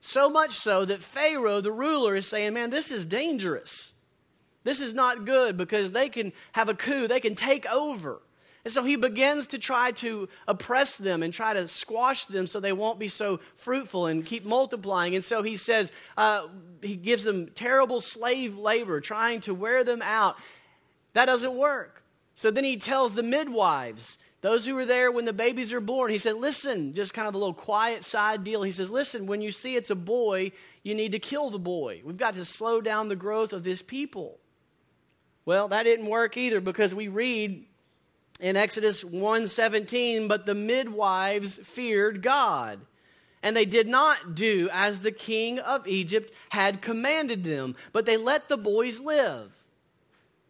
So 0.00 0.30
much 0.30 0.52
so 0.52 0.84
that 0.84 1.02
Pharaoh, 1.02 1.60
the 1.60 1.72
ruler, 1.72 2.14
is 2.14 2.28
saying, 2.28 2.54
Man, 2.54 2.70
this 2.70 2.92
is 2.92 3.04
dangerous. 3.04 3.92
This 4.62 4.80
is 4.80 4.94
not 4.94 5.24
good 5.24 5.56
because 5.56 5.90
they 5.90 6.08
can 6.08 6.32
have 6.52 6.68
a 6.68 6.74
coup, 6.74 7.08
they 7.08 7.20
can 7.20 7.34
take 7.34 7.66
over. 7.66 8.20
And 8.64 8.72
so 8.72 8.82
he 8.82 8.96
begins 8.96 9.46
to 9.48 9.58
try 9.58 9.92
to 9.92 10.28
oppress 10.48 10.96
them 10.96 11.22
and 11.22 11.32
try 11.32 11.54
to 11.54 11.68
squash 11.68 12.24
them 12.24 12.48
so 12.48 12.58
they 12.58 12.72
won't 12.72 12.98
be 12.98 13.06
so 13.06 13.38
fruitful 13.54 14.06
and 14.06 14.26
keep 14.26 14.44
multiplying. 14.44 15.14
And 15.14 15.24
so 15.24 15.44
he 15.44 15.54
says, 15.54 15.92
uh, 16.16 16.48
he 16.82 16.96
gives 16.96 17.22
them 17.22 17.46
terrible 17.54 18.00
slave 18.00 18.58
labor, 18.58 19.00
trying 19.00 19.40
to 19.42 19.54
wear 19.54 19.84
them 19.84 20.02
out. 20.02 20.36
That 21.16 21.24
doesn't 21.24 21.56
work. 21.56 22.02
So 22.34 22.50
then 22.50 22.64
he 22.64 22.76
tells 22.76 23.14
the 23.14 23.22
midwives, 23.22 24.18
those 24.42 24.66
who 24.66 24.74
were 24.74 24.84
there 24.84 25.10
when 25.10 25.24
the 25.24 25.32
babies 25.32 25.72
are 25.72 25.80
born, 25.80 26.10
he 26.10 26.18
said, 26.18 26.36
Listen, 26.36 26.92
just 26.92 27.14
kind 27.14 27.26
of 27.26 27.34
a 27.34 27.38
little 27.38 27.54
quiet 27.54 28.04
side 28.04 28.44
deal. 28.44 28.62
He 28.62 28.70
says, 28.70 28.90
Listen, 28.90 29.26
when 29.26 29.40
you 29.40 29.50
see 29.50 29.76
it's 29.76 29.88
a 29.88 29.94
boy, 29.94 30.52
you 30.82 30.94
need 30.94 31.12
to 31.12 31.18
kill 31.18 31.48
the 31.48 31.58
boy. 31.58 32.02
We've 32.04 32.18
got 32.18 32.34
to 32.34 32.44
slow 32.44 32.82
down 32.82 33.08
the 33.08 33.16
growth 33.16 33.54
of 33.54 33.64
this 33.64 33.80
people. 33.80 34.38
Well, 35.46 35.68
that 35.68 35.84
didn't 35.84 36.04
work 36.04 36.36
either 36.36 36.60
because 36.60 36.94
we 36.94 37.08
read 37.08 37.64
in 38.38 38.56
Exodus 38.56 39.02
1:17, 39.02 40.28
but 40.28 40.44
the 40.44 40.54
midwives 40.54 41.56
feared 41.56 42.22
God, 42.22 42.78
and 43.42 43.56
they 43.56 43.64
did 43.64 43.88
not 43.88 44.34
do 44.34 44.68
as 44.70 45.00
the 45.00 45.12
king 45.12 45.60
of 45.60 45.88
Egypt 45.88 46.30
had 46.50 46.82
commanded 46.82 47.42
them, 47.42 47.74
but 47.94 48.04
they 48.04 48.18
let 48.18 48.50
the 48.50 48.58
boys 48.58 49.00
live. 49.00 49.50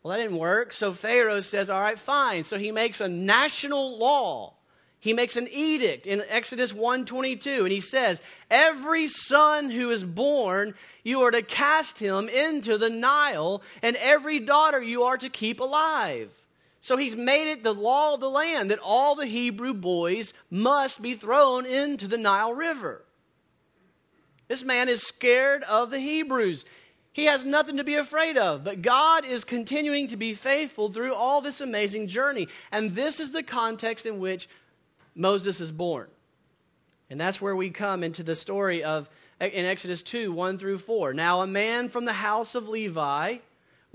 Well, 0.07 0.17
that 0.17 0.23
didn't 0.23 0.39
work, 0.39 0.73
so 0.73 0.93
Pharaoh 0.93 1.41
says, 1.41 1.69
"All 1.69 1.81
right, 1.81 1.99
fine." 1.99 2.45
So 2.45 2.59
he 2.59 2.71
makes 2.71 3.01
a 3.01 3.09
national 3.09 3.99
law. 3.99 4.53
he 5.01 5.13
makes 5.13 5.37
an 5.37 5.49
edict 5.49 6.07
in 6.07 6.25
Exodus 6.29 6.73
1:22 6.73 7.65
and 7.65 7.73
he 7.73 7.81
says, 7.81 8.23
"Every 8.49 9.09
son 9.09 9.71
who 9.71 9.91
is 9.91 10.05
born, 10.05 10.75
you 11.03 11.23
are 11.23 11.33
to 11.33 11.43
cast 11.43 11.99
him 11.99 12.29
into 12.29 12.79
the 12.79 12.89
Nile, 12.89 13.63
and 13.83 13.97
every 13.97 14.39
daughter 14.39 14.81
you 14.81 15.03
are 15.03 15.19
to 15.19 15.29
keep 15.29 15.59
alive." 15.59 16.47
So 16.81 16.97
he's 16.97 17.17
made 17.17 17.51
it 17.51 17.65
the 17.65 17.75
law 17.75 18.15
of 18.15 18.21
the 18.21 18.31
land 18.31 18.71
that 18.71 18.79
all 18.79 19.17
the 19.17 19.27
Hebrew 19.27 19.75
boys 19.75 20.35
must 20.51 21.03
be 21.03 21.15
thrown 21.15 21.67
into 21.67 22.07
the 22.07 22.19
Nile 22.19 22.55
River. 22.55 23.05
This 24.47 24.63
man 24.63 24.89
is 24.89 25.03
scared 25.03 25.65
of 25.65 25.91
the 25.91 25.99
Hebrews. 25.99 26.65
He 27.17 27.25
has 27.25 27.47
nothing 27.47 27.79
to 27.79 27.83
be 27.83 27.95
afraid 27.95 28.37
of, 28.37 28.63
but 28.63 28.83
God 28.83 29.25
is 29.25 29.43
continuing 29.43 30.09
to 30.09 30.19
be 30.19 30.35
faithful 30.35 30.91
through 30.91 31.15
all 31.15 31.41
this 31.41 31.63
amazing 31.63 32.09
journey. 32.09 32.47
And 32.71 32.95
this 32.95 33.21
is 33.21 33.33
the 33.33 33.43
context 33.43 34.05
in 34.05 34.19
which 34.19 34.51
Moses 35.15 35.59
is 35.59 35.73
born. 35.73 36.09
And 37.09 37.19
that's 37.19 37.41
where 37.41 37.57
we 37.57 37.71
come 37.71 38.05
into 38.05 38.23
the 38.23 38.37
story 38.37 38.85
of 38.85 39.09
in 39.41 39.65
Exodus 39.65 40.03
2 40.03 40.31
1 40.31 40.59
through 40.59 40.77
4. 40.77 41.15
Now, 41.15 41.41
a 41.41 41.47
man 41.47 41.89
from 41.89 42.05
the 42.05 42.13
house 42.13 42.55
of 42.55 42.69
Levi 42.69 43.39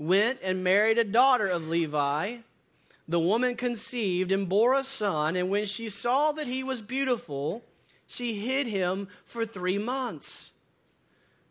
went 0.00 0.40
and 0.42 0.64
married 0.64 0.98
a 0.98 1.04
daughter 1.04 1.46
of 1.46 1.68
Levi. 1.68 2.38
The 3.06 3.20
woman 3.20 3.54
conceived 3.54 4.32
and 4.32 4.48
bore 4.48 4.74
a 4.74 4.82
son, 4.82 5.36
and 5.36 5.48
when 5.48 5.66
she 5.66 5.88
saw 5.90 6.32
that 6.32 6.48
he 6.48 6.64
was 6.64 6.82
beautiful, 6.82 7.62
she 8.08 8.40
hid 8.40 8.66
him 8.66 9.06
for 9.24 9.46
three 9.46 9.78
months. 9.78 10.51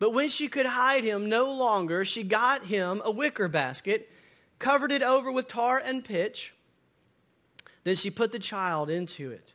But 0.02 0.16
when 0.16 0.30
she 0.30 0.48
could 0.48 0.66
hide 0.66 1.04
him 1.04 1.30
no 1.30 1.54
longer, 1.54 2.04
she 2.06 2.24
got 2.24 2.66
him 2.66 3.04
a 3.06 3.12
wicker 3.12 3.48
basket, 3.48 4.10
covered 4.58 4.92
it 4.92 5.04
over 5.04 5.32
with 5.32 5.48
tar 5.48 5.78
and 5.78 6.04
pitch. 6.04 6.56
Then 7.84 7.96
she 7.96 8.10
put 8.10 8.32
the 8.32 8.40
child 8.40 8.90
into 8.90 9.30
it 9.30 9.54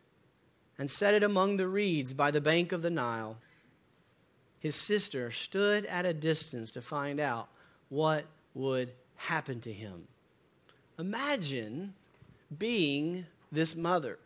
and 0.79 0.89
set 0.89 1.15
it 1.15 1.25
among 1.25 1.57
the 1.57 1.67
reeds 1.67 2.15
by 2.15 2.31
the 2.31 2.41
bank 2.41 2.71
of 2.71 2.83
the 2.83 2.91
Nile. 2.91 3.39
His 4.61 4.77
sister 4.77 5.33
stood 5.33 5.85
at 5.87 6.07
a 6.07 6.15
distance 6.15 6.71
to 6.71 6.81
find 6.81 7.19
out 7.19 7.49
what 7.89 8.25
would 8.55 8.93
happen 9.17 9.61
to 9.63 9.73
him. 9.73 10.07
Imagine 10.97 11.93
being 12.57 13.27
this 13.51 13.75
mother. 13.75 14.21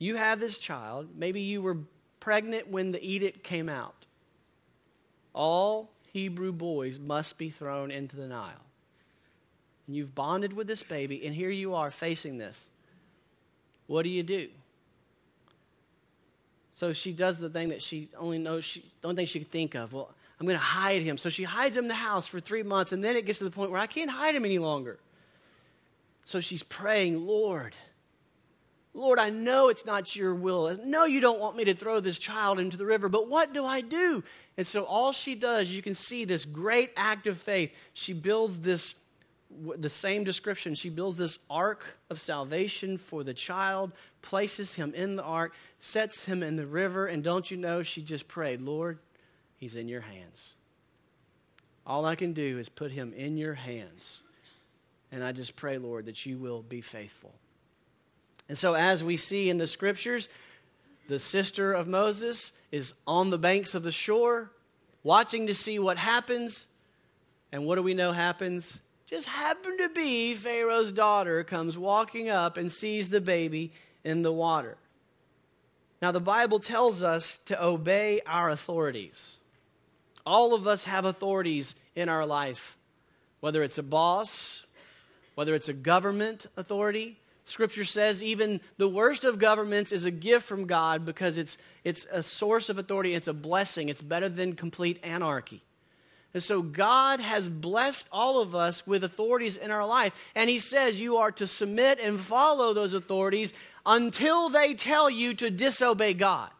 You 0.00 0.16
have 0.16 0.40
this 0.40 0.58
child. 0.58 1.10
Maybe 1.16 1.40
you 1.40 1.62
were 1.62 1.78
pregnant 2.18 2.66
when 2.66 2.90
the 2.90 3.00
edict 3.00 3.44
came 3.44 3.68
out. 3.68 4.03
All 5.34 5.90
Hebrew 6.12 6.52
boys 6.52 6.98
must 6.98 7.36
be 7.36 7.50
thrown 7.50 7.90
into 7.90 8.16
the 8.16 8.26
Nile. 8.26 8.52
And 9.86 9.96
you've 9.96 10.14
bonded 10.14 10.52
with 10.54 10.66
this 10.66 10.82
baby, 10.82 11.26
and 11.26 11.34
here 11.34 11.50
you 11.50 11.74
are 11.74 11.90
facing 11.90 12.38
this. 12.38 12.70
What 13.86 14.04
do 14.04 14.08
you 14.08 14.22
do? 14.22 14.48
So 16.74 16.92
she 16.92 17.12
does 17.12 17.38
the 17.38 17.50
thing 17.50 17.68
that 17.68 17.82
she 17.82 18.08
only 18.18 18.38
knows, 18.38 18.64
she, 18.64 18.84
the 19.00 19.08
only 19.08 19.16
thing 19.16 19.26
she 19.26 19.40
could 19.40 19.50
think 19.50 19.74
of. 19.74 19.92
Well, 19.92 20.10
I'm 20.40 20.46
going 20.46 20.58
to 20.58 20.64
hide 20.64 21.02
him. 21.02 21.18
So 21.18 21.28
she 21.28 21.44
hides 21.44 21.76
him 21.76 21.84
in 21.84 21.88
the 21.88 21.94
house 21.94 22.26
for 22.26 22.40
three 22.40 22.62
months, 22.62 22.92
and 22.92 23.04
then 23.04 23.16
it 23.16 23.26
gets 23.26 23.38
to 23.38 23.44
the 23.44 23.50
point 23.50 23.70
where 23.70 23.80
I 23.80 23.86
can't 23.86 24.10
hide 24.10 24.34
him 24.34 24.44
any 24.44 24.58
longer. 24.58 24.98
So 26.24 26.40
she's 26.40 26.62
praying, 26.62 27.26
Lord, 27.26 27.76
Lord, 28.96 29.18
I 29.18 29.30
know 29.30 29.68
it's 29.68 29.84
not 29.84 30.14
your 30.14 30.34
will. 30.34 30.68
I 30.68 30.74
know 30.74 31.04
you 31.04 31.20
don't 31.20 31.40
want 31.40 31.56
me 31.56 31.64
to 31.64 31.74
throw 31.74 31.98
this 31.98 32.18
child 32.18 32.60
into 32.60 32.76
the 32.76 32.86
river, 32.86 33.08
but 33.08 33.28
what 33.28 33.52
do 33.52 33.64
I 33.64 33.80
do? 33.80 34.22
And 34.56 34.64
so 34.64 34.84
all 34.84 35.12
she 35.12 35.34
does, 35.34 35.72
you 35.72 35.82
can 35.82 35.94
see 35.94 36.24
this 36.24 36.44
great 36.44 36.90
act 36.96 37.26
of 37.26 37.36
faith. 37.36 37.72
She 37.92 38.12
builds 38.12 38.60
this, 38.60 38.94
the 39.50 39.88
same 39.88 40.22
description. 40.22 40.76
She 40.76 40.90
builds 40.90 41.18
this 41.18 41.40
ark 41.50 41.84
of 42.08 42.20
salvation 42.20 42.96
for 42.96 43.24
the 43.24 43.34
child, 43.34 43.90
places 44.22 44.74
him 44.74 44.94
in 44.94 45.16
the 45.16 45.24
ark, 45.24 45.52
sets 45.80 46.24
him 46.24 46.44
in 46.44 46.54
the 46.54 46.66
river, 46.66 47.06
and 47.06 47.24
don't 47.24 47.50
you 47.50 47.56
know, 47.56 47.82
she 47.82 48.00
just 48.00 48.28
prayed, 48.28 48.60
Lord, 48.60 48.98
he's 49.58 49.74
in 49.74 49.88
your 49.88 50.02
hands. 50.02 50.54
All 51.84 52.06
I 52.06 52.14
can 52.14 52.32
do 52.32 52.60
is 52.60 52.68
put 52.68 52.92
him 52.92 53.12
in 53.12 53.36
your 53.36 53.54
hands. 53.54 54.22
And 55.10 55.24
I 55.24 55.32
just 55.32 55.56
pray, 55.56 55.78
Lord, 55.78 56.06
that 56.06 56.24
you 56.24 56.38
will 56.38 56.62
be 56.62 56.80
faithful. 56.80 57.34
And 58.48 58.58
so, 58.58 58.74
as 58.74 59.02
we 59.02 59.16
see 59.16 59.48
in 59.48 59.58
the 59.58 59.66
scriptures, 59.66 60.28
the 61.08 61.18
sister 61.18 61.72
of 61.72 61.86
Moses 61.86 62.52
is 62.70 62.94
on 63.06 63.30
the 63.30 63.38
banks 63.38 63.74
of 63.74 63.82
the 63.82 63.92
shore, 63.92 64.50
watching 65.02 65.46
to 65.46 65.54
see 65.54 65.78
what 65.78 65.96
happens. 65.98 66.66
And 67.52 67.66
what 67.66 67.76
do 67.76 67.82
we 67.82 67.94
know 67.94 68.12
happens? 68.12 68.80
Just 69.06 69.28
happened 69.28 69.78
to 69.78 69.88
be 69.90 70.34
Pharaoh's 70.34 70.90
daughter 70.90 71.44
comes 71.44 71.78
walking 71.78 72.28
up 72.28 72.56
and 72.56 72.72
sees 72.72 73.10
the 73.10 73.20
baby 73.20 73.72
in 74.02 74.22
the 74.22 74.32
water. 74.32 74.76
Now, 76.02 76.10
the 76.10 76.20
Bible 76.20 76.58
tells 76.58 77.02
us 77.02 77.38
to 77.46 77.64
obey 77.64 78.20
our 78.26 78.50
authorities. 78.50 79.38
All 80.26 80.54
of 80.54 80.66
us 80.66 80.84
have 80.84 81.04
authorities 81.04 81.74
in 81.94 82.08
our 82.08 82.26
life, 82.26 82.76
whether 83.40 83.62
it's 83.62 83.78
a 83.78 83.82
boss, 83.82 84.66
whether 85.34 85.54
it's 85.54 85.68
a 85.68 85.74
government 85.74 86.46
authority. 86.56 87.18
Scripture 87.44 87.84
says 87.84 88.22
even 88.22 88.60
the 88.78 88.88
worst 88.88 89.24
of 89.24 89.38
governments 89.38 89.92
is 89.92 90.06
a 90.06 90.10
gift 90.10 90.46
from 90.46 90.66
God 90.66 91.04
because 91.04 91.36
it's, 91.36 91.58
it's 91.84 92.06
a 92.10 92.22
source 92.22 92.70
of 92.70 92.78
authority, 92.78 93.14
it's 93.14 93.28
a 93.28 93.34
blessing, 93.34 93.90
it's 93.90 94.00
better 94.00 94.30
than 94.30 94.54
complete 94.54 94.98
anarchy. 95.02 95.62
And 96.32 96.42
so 96.42 96.62
God 96.62 97.20
has 97.20 97.48
blessed 97.48 98.08
all 98.10 98.40
of 98.40 98.56
us 98.56 98.86
with 98.86 99.04
authorities 99.04 99.56
in 99.56 99.70
our 99.70 99.86
life. 99.86 100.18
And 100.34 100.50
He 100.50 100.58
says 100.58 101.00
you 101.00 101.18
are 101.18 101.30
to 101.32 101.46
submit 101.46 102.00
and 102.00 102.18
follow 102.18 102.72
those 102.72 102.92
authorities 102.92 103.52
until 103.86 104.48
they 104.48 104.74
tell 104.74 105.08
you 105.08 105.34
to 105.34 105.50
disobey 105.50 106.14
God. 106.14 106.50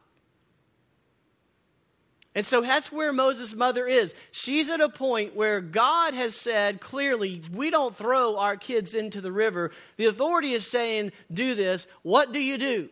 And 2.35 2.45
so 2.45 2.59
that's 2.59 2.91
where 2.91 3.13
Moses' 3.13 3.55
mother 3.55 3.87
is. 3.87 4.13
She's 4.31 4.69
at 4.69 4.81
a 4.81 4.89
point 4.89 5.37
where 5.37 5.61
God 5.61 6.13
has 6.13 6.35
said 6.35 6.81
clearly, 6.81 7.41
we 7.53 7.69
don't 7.69 7.95
throw 7.95 8.37
our 8.37 8.57
kids 8.57 8.93
into 8.93 9.21
the 9.21 9.31
river. 9.31 9.71
The 9.95 10.07
authority 10.07 10.51
is 10.51 10.67
saying, 10.67 11.13
do 11.31 11.55
this. 11.55 11.87
What 12.03 12.33
do 12.33 12.39
you 12.39 12.57
do? 12.57 12.89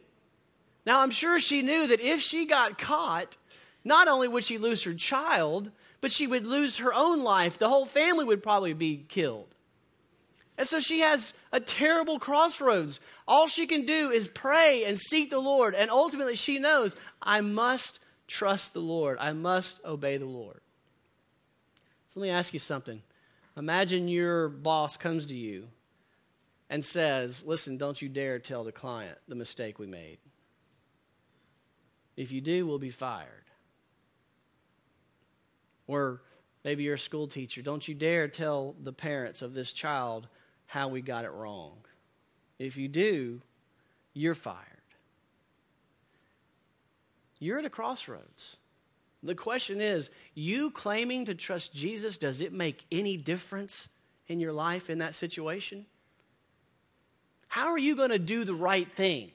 Now, 0.86 1.02
I'm 1.02 1.12
sure 1.12 1.42
she 1.42 1.62
knew 1.62 1.88
that 1.88 2.00
if 2.00 2.22
she 2.22 2.46
got 2.46 2.78
caught, 2.78 3.36
not 3.84 4.08
only 4.08 4.30
would 4.30 4.46
she 4.46 4.58
lose 4.58 4.84
her 4.84 4.94
child, 4.94 5.72
but 6.00 6.12
she 6.12 6.26
would 6.26 6.46
lose 6.46 6.78
her 6.78 6.94
own 6.94 7.22
life. 7.24 7.58
The 7.58 7.70
whole 7.70 7.86
family 7.86 8.24
would 8.24 8.44
probably 8.44 8.74
be 8.74 9.06
killed. 9.10 9.48
And 10.58 10.68
so 10.68 10.80
she 10.80 11.00
has 11.00 11.34
a 11.52 11.60
terrible 11.60 12.20
crossroads. 12.20 13.02
All 13.28 13.48
she 13.48 13.66
can 13.66 13.86
do 13.86 14.10
is 14.10 14.28
pray 14.28 14.84
and 14.86 14.98
seek 14.98 15.32
the 15.32 15.40
Lord. 15.40 15.76
And 15.76 15.90
ultimately, 15.90 16.36
she 16.36 16.60
knows, 16.60 16.96
I 17.22 17.42
must 17.42 18.00
trust 18.34 18.74
the 18.74 18.80
Lord. 18.80 19.18
I 19.20 19.32
must 19.34 19.80
obey 19.86 20.18
the 20.18 20.26
Lord. 20.26 20.60
So 22.10 22.20
let 22.20 22.26
me 22.26 22.32
ask 22.32 22.54
you 22.54 22.60
something. 22.60 23.02
Imagine 23.56 24.08
your 24.08 24.50
boss 24.50 24.98
comes 24.98 25.28
to 25.28 25.36
you 25.36 25.68
and 26.70 26.84
says, 26.84 27.44
Listen, 27.46 27.78
don't 27.78 28.02
you 28.02 28.10
dare 28.10 28.40
tell 28.40 28.64
the 28.64 28.72
client 28.72 29.18
the 29.28 29.36
mistake 29.36 29.78
we 29.78 29.86
made. 29.86 30.18
If 32.18 32.32
you 32.32 32.42
do, 32.42 32.66
we'll 32.66 32.80
be 32.80 32.90
fired. 32.90 33.28
Or 35.86 36.22
maybe 36.64 36.84
you're 36.84 36.96
a 36.96 37.00
school 37.00 37.28
teacher. 37.28 37.62
Don't 37.62 37.88
you 37.88 37.94
dare 37.94 38.28
tell 38.28 38.76
the 38.82 38.94
parents 38.94 39.42
of 39.44 39.54
this 39.54 39.74
child 39.74 40.28
how 40.66 40.88
we 40.88 41.02
got 41.02 41.26
it 41.26 41.32
wrong. 41.32 41.78
If 42.58 42.78
you 42.78 42.88
do, 42.88 43.42
you're 44.14 44.36
fired. 44.36 44.73
You're 47.44 47.60
at 47.60 47.66
a 47.66 47.70
crossroads. 47.70 48.56
The 49.22 49.36
question 49.36 49.82
is 49.82 50.10
you 50.34 50.72
claiming 50.72 51.26
to 51.26 51.36
trust 51.36 51.74
Jesus, 51.74 52.18
does 52.18 52.40
it 52.40 52.54
make 52.54 52.86
any 52.90 53.18
difference 53.18 53.90
in 54.28 54.40
your 54.40 54.54
life 54.54 54.90
in 54.90 55.00
that 55.00 55.14
situation? 55.14 55.86
How 57.50 57.68
are 57.68 57.78
you 57.78 57.98
going 57.98 58.12
to 58.12 58.20
do 58.20 58.46
the 58.46 58.54
right 58.54 58.90
thing? 58.90 59.30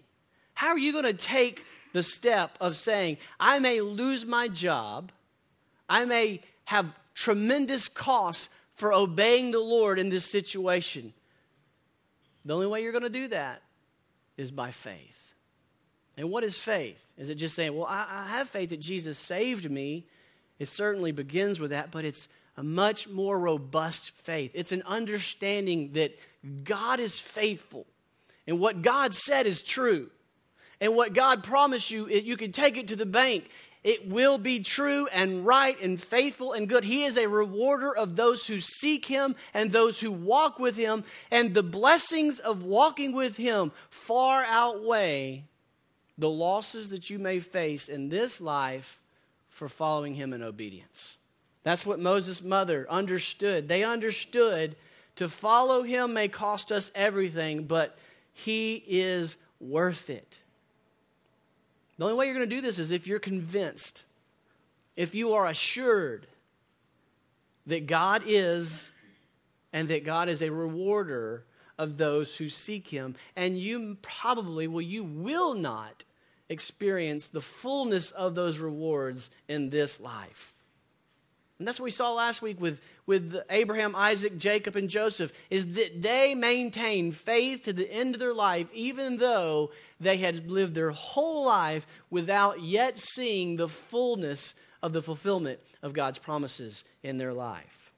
How 0.55 0.69
are 0.69 0.79
you 0.79 0.91
going 0.91 1.05
to 1.05 1.13
take 1.13 1.65
the 1.93 2.03
step 2.03 2.57
of 2.63 2.77
saying, 2.77 3.19
I 3.39 3.59
may 3.59 3.83
lose 3.83 4.25
my 4.25 4.49
job, 4.49 5.13
I 5.87 6.07
may 6.07 6.41
have 6.65 6.99
tremendous 7.15 7.89
costs 7.89 8.49
for 8.73 8.93
obeying 8.93 9.51
the 9.51 9.61
Lord 9.61 9.99
in 9.99 10.09
this 10.09 10.25
situation? 10.25 11.13
The 12.47 12.55
only 12.55 12.69
way 12.69 12.83
you're 12.83 12.93
going 12.93 13.03
to 13.03 13.11
do 13.11 13.29
that 13.29 13.61
is 14.39 14.51
by 14.51 14.71
faith. 14.71 15.18
And 16.19 16.31
what 16.31 16.43
is 16.43 16.61
faith? 16.61 17.13
Is 17.17 17.31
it 17.31 17.37
just 17.37 17.55
saying, 17.55 17.77
well, 17.77 17.87
I, 17.87 18.07
I 18.11 18.29
have 18.39 18.49
faith 18.49 18.71
that 18.71 18.81
Jesus 18.81 19.19
saved 19.19 19.71
me? 19.71 20.05
It 20.59 20.69
certainly 20.69 21.13
begins 21.13 21.61
with 21.61 21.71
that, 21.71 21.93
but 21.93 22.05
it's 22.05 22.29
a 22.57 22.63
much 22.65 23.09
more 23.09 23.39
robust 23.39 24.11
faith. 24.11 24.51
It's 24.53 24.73
an 24.73 24.83
understanding 24.85 25.93
that 25.93 26.19
God 26.65 26.99
is 26.99 27.21
faithful 27.21 27.87
and 28.49 28.59
what 28.59 28.83
God 28.83 29.15
said 29.15 29.47
is 29.47 29.63
true. 29.63 30.11
And 30.81 30.97
what 30.97 31.13
God 31.13 31.43
promised 31.43 31.91
you, 31.91 32.09
you 32.09 32.37
can 32.37 32.53
take 32.53 32.77
it 32.77 32.89
to 32.89 32.97
the 32.97 33.07
bank. 33.07 33.49
It 33.85 34.09
will 34.09 34.39
be 34.39 34.61
true 34.61 35.07
and 35.09 35.47
right 35.47 35.81
and 35.81 36.01
faithful 36.01 36.53
and 36.53 36.69
good. 36.69 36.85
He 36.85 37.05
is 37.05 37.17
a 37.17 37.29
rewarder 37.29 37.95
of 37.95 38.17
those 38.17 38.47
who 38.47 38.59
seek 38.61 39.07
Him 39.07 39.37
and 39.55 39.71
those 39.71 40.01
who 40.01 40.11
walk 40.11 40.59
with 40.59 40.77
Him. 40.77 41.05
And 41.31 41.55
the 41.55 41.63
blessings 41.63 42.39
of 42.39 42.63
walking 42.63 43.13
with 43.13 43.37
Him 43.37 43.73
far 43.91 44.45
outweigh 44.45 45.45
the 46.19 46.29
losses 46.29 46.91
that 46.91 47.09
you 47.09 47.19
may 47.19 47.39
face 47.39 47.89
in 47.89 48.09
this 48.09 48.41
life 48.41 49.01
for 49.49 49.69
following 49.69 50.15
him 50.15 50.33
in 50.33 50.43
obedience. 50.43 51.17
That's 51.63 51.87
what 51.87 52.01
Moses' 52.01 52.43
mother 52.43 52.87
understood. 52.91 53.69
They 53.69 53.85
understood 53.85 54.77
to 55.17 55.29
follow 55.29 55.83
him 55.83 56.13
may 56.13 56.29
cost 56.29 56.73
us 56.73 56.91
everything, 56.95 57.65
but 57.65 57.97
he 58.33 58.83
is 58.87 59.37
worth 59.61 60.11
it. 60.11 60.39
The 61.99 62.05
only 62.05 62.17
way 62.17 62.27
you're 62.27 62.35
going 62.35 62.49
to 62.49 62.55
do 62.55 62.63
this 62.63 62.79
is 62.79 62.93
if 62.93 63.07
you're 63.07 63.19
convinced, 63.19 64.05
if 64.97 65.15
you 65.15 65.35
are 65.35 65.47
assured 65.47 66.27
that 67.67 67.87
God 67.87 68.23
is 68.27 68.91
and 69.73 69.89
that 69.89 70.05
God 70.05 70.29
is 70.29 70.43
a 70.43 70.51
rewarder 70.51 71.45
of 71.79 71.97
those 71.97 72.37
who 72.37 72.49
seek 72.49 72.89
him. 72.89 73.15
And 73.37 73.59
you 73.59 73.97
probably, 74.03 74.67
well, 74.67 74.81
you 74.81 75.05
will 75.05 75.55
not 75.55 76.05
experience 76.49 77.29
the 77.29 77.41
fullness 77.41 78.11
of 78.11 78.35
those 78.35 78.59
rewards 78.59 79.31
in 79.49 79.71
this 79.71 80.01
life. 80.01 80.55
And 81.59 81.67
that's 81.67 81.81
what 81.81 81.87
we 81.87 81.91
saw 81.91 82.13
last 82.13 82.41
week 82.41 82.61
with, 82.61 82.81
with 83.05 83.37
Abraham, 83.51 83.97
Isaac, 83.97 84.39
Jacob, 84.39 84.77
and 84.77 84.89
Joseph, 84.89 85.33
is 85.51 85.75
that 85.75 86.03
they 86.03 86.35
maintained 86.37 87.17
faith 87.17 87.65
to 87.65 87.73
the 87.73 87.91
end 87.91 88.15
of 88.15 88.21
their 88.21 88.35
life, 88.35 88.69
even 88.73 89.17
though 89.17 89.73
they 89.99 90.19
had 90.19 90.49
lived 90.49 90.75
their 90.75 90.93
whole 90.93 91.45
life 91.45 91.87
without 92.11 92.63
yet 92.63 92.99
seeing 92.99 93.57
the 93.57 93.69
fullness 93.69 94.55
of 94.83 94.93
the 94.93 95.03
fulfillment 95.03 95.59
of 95.83 95.93
God's 95.93 96.21
promises 96.21 96.85
in 97.03 97.19
their 97.19 97.33
life. 97.33 97.93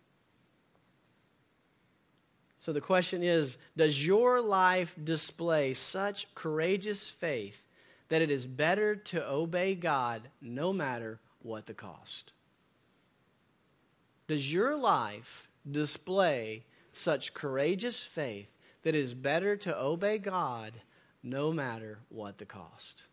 So 2.59 2.73
the 2.73 2.80
question 2.80 3.23
is 3.23 3.59
Does 3.76 4.04
your 4.04 4.40
life 4.40 4.95
display 5.02 5.75
such 5.75 6.35
courageous 6.35 7.11
faith 7.11 7.66
that 8.11 8.23
it 8.23 8.31
is 8.31 8.47
better 8.47 8.95
to 8.95 9.26
obey 9.29 9.75
God 9.75 10.29
no 10.40 10.73
matter 10.73 11.19
what 11.43 11.67
the 11.67 11.75
cost? 11.75 12.33
Does 14.29 14.52
your 14.52 14.76
life 14.76 15.49
display 15.69 16.64
such 16.93 17.35
courageous 17.35 18.00
faith 18.00 18.55
that 18.83 18.95
it 18.95 19.00
is 19.00 19.14
better 19.14 19.57
to 19.57 19.76
obey 19.76 20.19
God 20.19 20.75
no 21.23 21.52
matter 21.52 21.99
what 22.09 22.38
the 22.38 22.45
cost? 22.45 23.05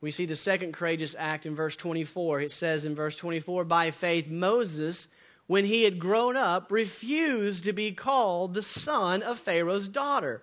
We 0.00 0.10
see 0.10 0.26
the 0.26 0.34
second 0.34 0.72
courageous 0.72 1.14
act 1.16 1.46
in 1.46 1.54
verse 1.54 1.76
24. 1.76 2.40
It 2.40 2.52
says 2.52 2.84
in 2.84 2.96
verse 2.96 3.14
24, 3.16 3.64
By 3.64 3.92
faith, 3.92 4.28
Moses 4.28 5.06
when 5.46 5.64
he 5.64 5.82
had 5.84 5.98
grown 5.98 6.36
up, 6.36 6.70
refused 6.70 7.64
to 7.64 7.72
be 7.72 7.92
called 7.92 8.54
the 8.54 8.62
son 8.62 9.22
of 9.22 9.38
Pharaoh's 9.38 9.88
daughter, 9.88 10.42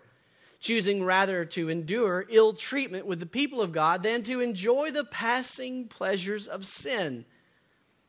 choosing 0.60 1.04
rather 1.04 1.46
to 1.46 1.70
endure 1.70 2.26
ill 2.30 2.54
treatment 2.54 3.06
with 3.06 3.20
the 3.20 3.26
people 3.26 3.62
of 3.62 3.72
God 3.72 4.04
than 4.04 4.24
to 4.24 4.42
enjoy 4.42 4.92
the 4.92 5.06
passing 5.06 5.88
pleasures 5.88 6.48
of 6.48 6.66
sin. 6.66 7.26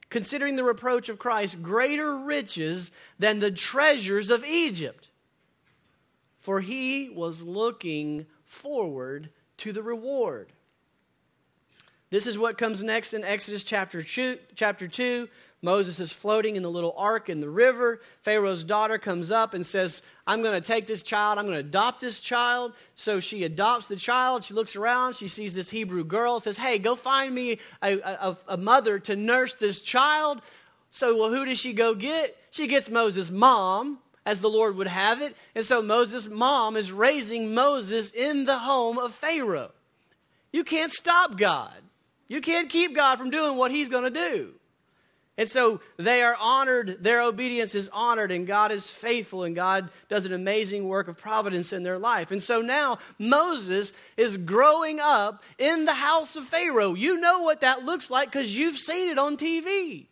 Considering 0.08 0.56
the 0.56 0.64
reproach 0.64 1.08
of 1.08 1.20
Christ 1.20 1.62
greater 1.62 2.16
riches 2.16 2.90
than 3.18 3.38
the 3.38 3.52
treasures 3.52 4.30
of 4.30 4.44
Egypt. 4.44 5.08
For 6.38 6.60
he 6.60 7.08
was 7.08 7.44
looking 7.44 8.26
forward 8.44 9.30
to 9.58 9.72
the 9.72 9.82
reward. 9.82 10.52
This 12.10 12.26
is 12.26 12.36
what 12.36 12.58
comes 12.58 12.82
next 12.82 13.14
in 13.14 13.22
Exodus 13.22 13.62
chapter 13.62 14.02
2, 14.02 14.38
chapter 14.56 14.88
2 14.88 15.28
Moses 15.62 16.00
is 16.00 16.10
floating 16.10 16.56
in 16.56 16.62
the 16.62 16.70
little 16.70 16.94
ark 16.96 17.28
in 17.28 17.40
the 17.40 17.50
river. 17.50 18.00
Pharaoh's 18.22 18.64
daughter 18.64 18.96
comes 18.98 19.30
up 19.30 19.52
and 19.52 19.64
says, 19.64 20.00
I'm 20.26 20.42
going 20.42 20.58
to 20.58 20.66
take 20.66 20.86
this 20.86 21.02
child. 21.02 21.38
I'm 21.38 21.44
going 21.44 21.56
to 21.56 21.68
adopt 21.68 22.00
this 22.00 22.20
child. 22.20 22.72
So 22.94 23.20
she 23.20 23.44
adopts 23.44 23.86
the 23.86 23.96
child. 23.96 24.42
She 24.42 24.54
looks 24.54 24.74
around. 24.74 25.16
She 25.16 25.28
sees 25.28 25.54
this 25.54 25.68
Hebrew 25.68 26.04
girl, 26.04 26.40
says, 26.40 26.56
Hey, 26.56 26.78
go 26.78 26.94
find 26.96 27.34
me 27.34 27.58
a, 27.82 27.98
a, 27.98 28.36
a 28.48 28.56
mother 28.56 28.98
to 29.00 29.16
nurse 29.16 29.54
this 29.54 29.82
child. 29.82 30.40
So, 30.90 31.16
well, 31.16 31.30
who 31.30 31.44
does 31.44 31.58
she 31.58 31.74
go 31.74 31.94
get? 31.94 32.36
She 32.50 32.66
gets 32.66 32.88
Moses' 32.88 33.30
mom, 33.30 33.98
as 34.24 34.40
the 34.40 34.48
Lord 34.48 34.76
would 34.76 34.86
have 34.86 35.20
it. 35.20 35.36
And 35.54 35.64
so 35.64 35.82
Moses' 35.82 36.28
mom 36.28 36.76
is 36.76 36.90
raising 36.90 37.52
Moses 37.54 38.10
in 38.10 38.46
the 38.46 38.58
home 38.58 38.98
of 38.98 39.12
Pharaoh. 39.12 39.72
You 40.52 40.64
can't 40.64 40.92
stop 40.92 41.36
God. 41.36 41.74
You 42.28 42.40
can't 42.40 42.68
keep 42.68 42.94
God 42.94 43.18
from 43.18 43.30
doing 43.30 43.56
what 43.56 43.70
he's 43.70 43.88
going 43.88 44.04
to 44.04 44.10
do. 44.10 44.54
And 45.40 45.48
so 45.48 45.80
they 45.96 46.22
are 46.22 46.36
honored, 46.38 47.02
their 47.02 47.22
obedience 47.22 47.74
is 47.74 47.88
honored, 47.94 48.30
and 48.30 48.46
God 48.46 48.72
is 48.72 48.90
faithful, 48.90 49.44
and 49.44 49.56
God 49.56 49.88
does 50.10 50.26
an 50.26 50.34
amazing 50.34 50.86
work 50.86 51.08
of 51.08 51.16
providence 51.16 51.72
in 51.72 51.82
their 51.82 51.96
life. 51.98 52.30
And 52.30 52.42
so 52.42 52.60
now 52.60 52.98
Moses 53.18 53.94
is 54.18 54.36
growing 54.36 55.00
up 55.00 55.42
in 55.56 55.86
the 55.86 55.94
house 55.94 56.36
of 56.36 56.44
Pharaoh. 56.44 56.92
You 56.92 57.18
know 57.18 57.40
what 57.40 57.62
that 57.62 57.86
looks 57.86 58.10
like 58.10 58.30
because 58.30 58.54
you've 58.54 58.76
seen 58.76 59.08
it 59.08 59.16
on 59.16 59.38
TV. 59.38 60.04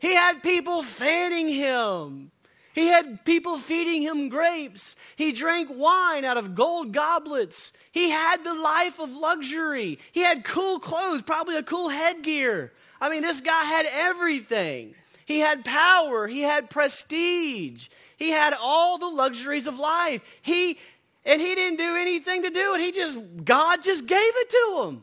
He 0.00 0.14
had 0.14 0.42
people 0.42 0.82
fanning 0.82 1.48
him. 1.48 2.32
He 2.74 2.88
had 2.88 3.24
people 3.24 3.56
feeding 3.56 4.02
him 4.02 4.30
grapes. 4.30 4.96
He 5.14 5.30
drank 5.30 5.70
wine 5.72 6.24
out 6.24 6.38
of 6.38 6.56
gold 6.56 6.92
goblets. 6.92 7.72
He 7.92 8.10
had 8.10 8.42
the 8.42 8.54
life 8.54 8.98
of 8.98 9.12
luxury. 9.12 10.00
He 10.10 10.22
had 10.22 10.42
cool 10.42 10.80
clothes, 10.80 11.22
probably 11.22 11.56
a 11.56 11.62
cool 11.62 11.88
headgear. 11.88 12.72
I 13.00 13.10
mean, 13.10 13.22
this 13.22 13.40
guy 13.40 13.64
had 13.64 13.86
everything. 13.90 14.94
He 15.24 15.40
had 15.40 15.64
power, 15.64 16.26
he 16.26 16.40
had 16.40 16.70
prestige, 16.70 17.88
he 18.16 18.30
had 18.30 18.54
all 18.58 18.98
the 18.98 19.06
luxuries 19.06 19.66
of 19.66 19.78
life. 19.78 20.22
He 20.42 20.78
and 21.24 21.40
he 21.40 21.54
didn't 21.54 21.76
do 21.76 21.96
anything 21.96 22.42
to 22.42 22.50
do 22.50 22.74
it. 22.74 22.80
He 22.80 22.92
just 22.92 23.18
God 23.44 23.82
just 23.82 24.06
gave 24.06 24.18
it 24.18 24.50
to 24.50 24.82
him. 24.84 25.02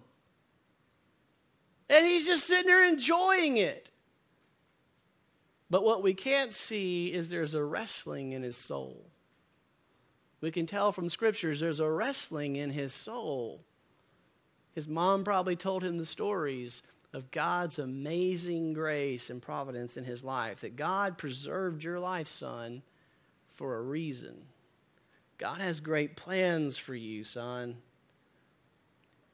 And 1.89 2.05
he's 2.05 2.25
just 2.25 2.47
sitting 2.47 2.65
there 2.65 2.87
enjoying 2.87 3.57
it. 3.57 3.91
But 5.69 5.83
what 5.83 6.01
we 6.01 6.13
can't 6.13 6.53
see 6.53 7.13
is 7.13 7.29
there's 7.29 7.53
a 7.53 7.63
wrestling 7.63 8.31
in 8.31 8.41
his 8.41 8.57
soul. 8.57 9.05
We 10.41 10.51
can 10.51 10.65
tell 10.65 10.91
from 10.91 11.09
scriptures 11.09 11.59
there's 11.59 11.79
a 11.79 11.89
wrestling 11.89 12.55
in 12.55 12.71
his 12.71 12.93
soul. 12.93 13.61
His 14.73 14.87
mom 14.87 15.23
probably 15.23 15.55
told 15.55 15.83
him 15.83 15.97
the 15.97 16.05
stories 16.05 16.81
of 17.15 17.31
God's 17.31 17.79
amazing 17.79 18.73
grace 18.73 19.29
and 19.29 19.41
providence 19.41 19.95
in 19.95 20.03
his 20.03 20.21
life. 20.21 20.59
That 20.59 20.75
God 20.75 21.17
preserved 21.17 21.81
your 21.81 21.97
life, 21.97 22.27
son, 22.27 22.81
for 23.47 23.77
a 23.77 23.81
reason. 23.81 24.35
God 25.37 25.61
has 25.61 25.79
great 25.79 26.17
plans 26.17 26.77
for 26.77 26.93
you, 26.93 27.23
son. 27.23 27.77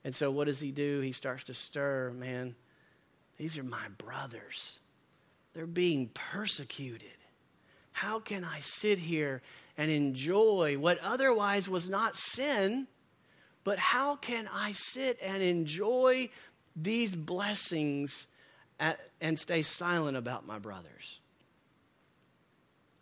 And 0.04 0.16
so, 0.16 0.30
what 0.30 0.46
does 0.46 0.60
he 0.60 0.72
do? 0.72 1.02
He 1.02 1.12
starts 1.12 1.46
to 1.46 1.56
stir, 1.56 2.12
man. 2.12 2.54
These 3.38 3.58
are 3.58 3.64
my 3.64 3.88
brothers. 3.98 4.80
They're 5.56 5.66
being 5.66 6.12
persecuted. 6.14 7.10
How 7.94 8.20
can 8.20 8.44
I 8.44 8.60
sit 8.60 9.00
here 9.00 9.42
and 9.76 9.90
enjoy 9.90 10.78
what 10.78 11.00
otherwise 11.00 11.68
was 11.68 11.90
not 11.90 12.16
sin? 12.16 12.86
But 13.64 13.80
how 13.80 14.16
can 14.16 14.48
I 14.52 14.72
sit 14.72 15.20
and 15.22 15.44
enjoy 15.44 16.30
these 16.76 17.16
blessings 17.16 18.28
at, 18.80 19.00
and 19.20 19.40
stay 19.40 19.62
silent 19.62 20.18
about 20.18 20.46
my 20.46 20.60
brothers. 20.60 21.20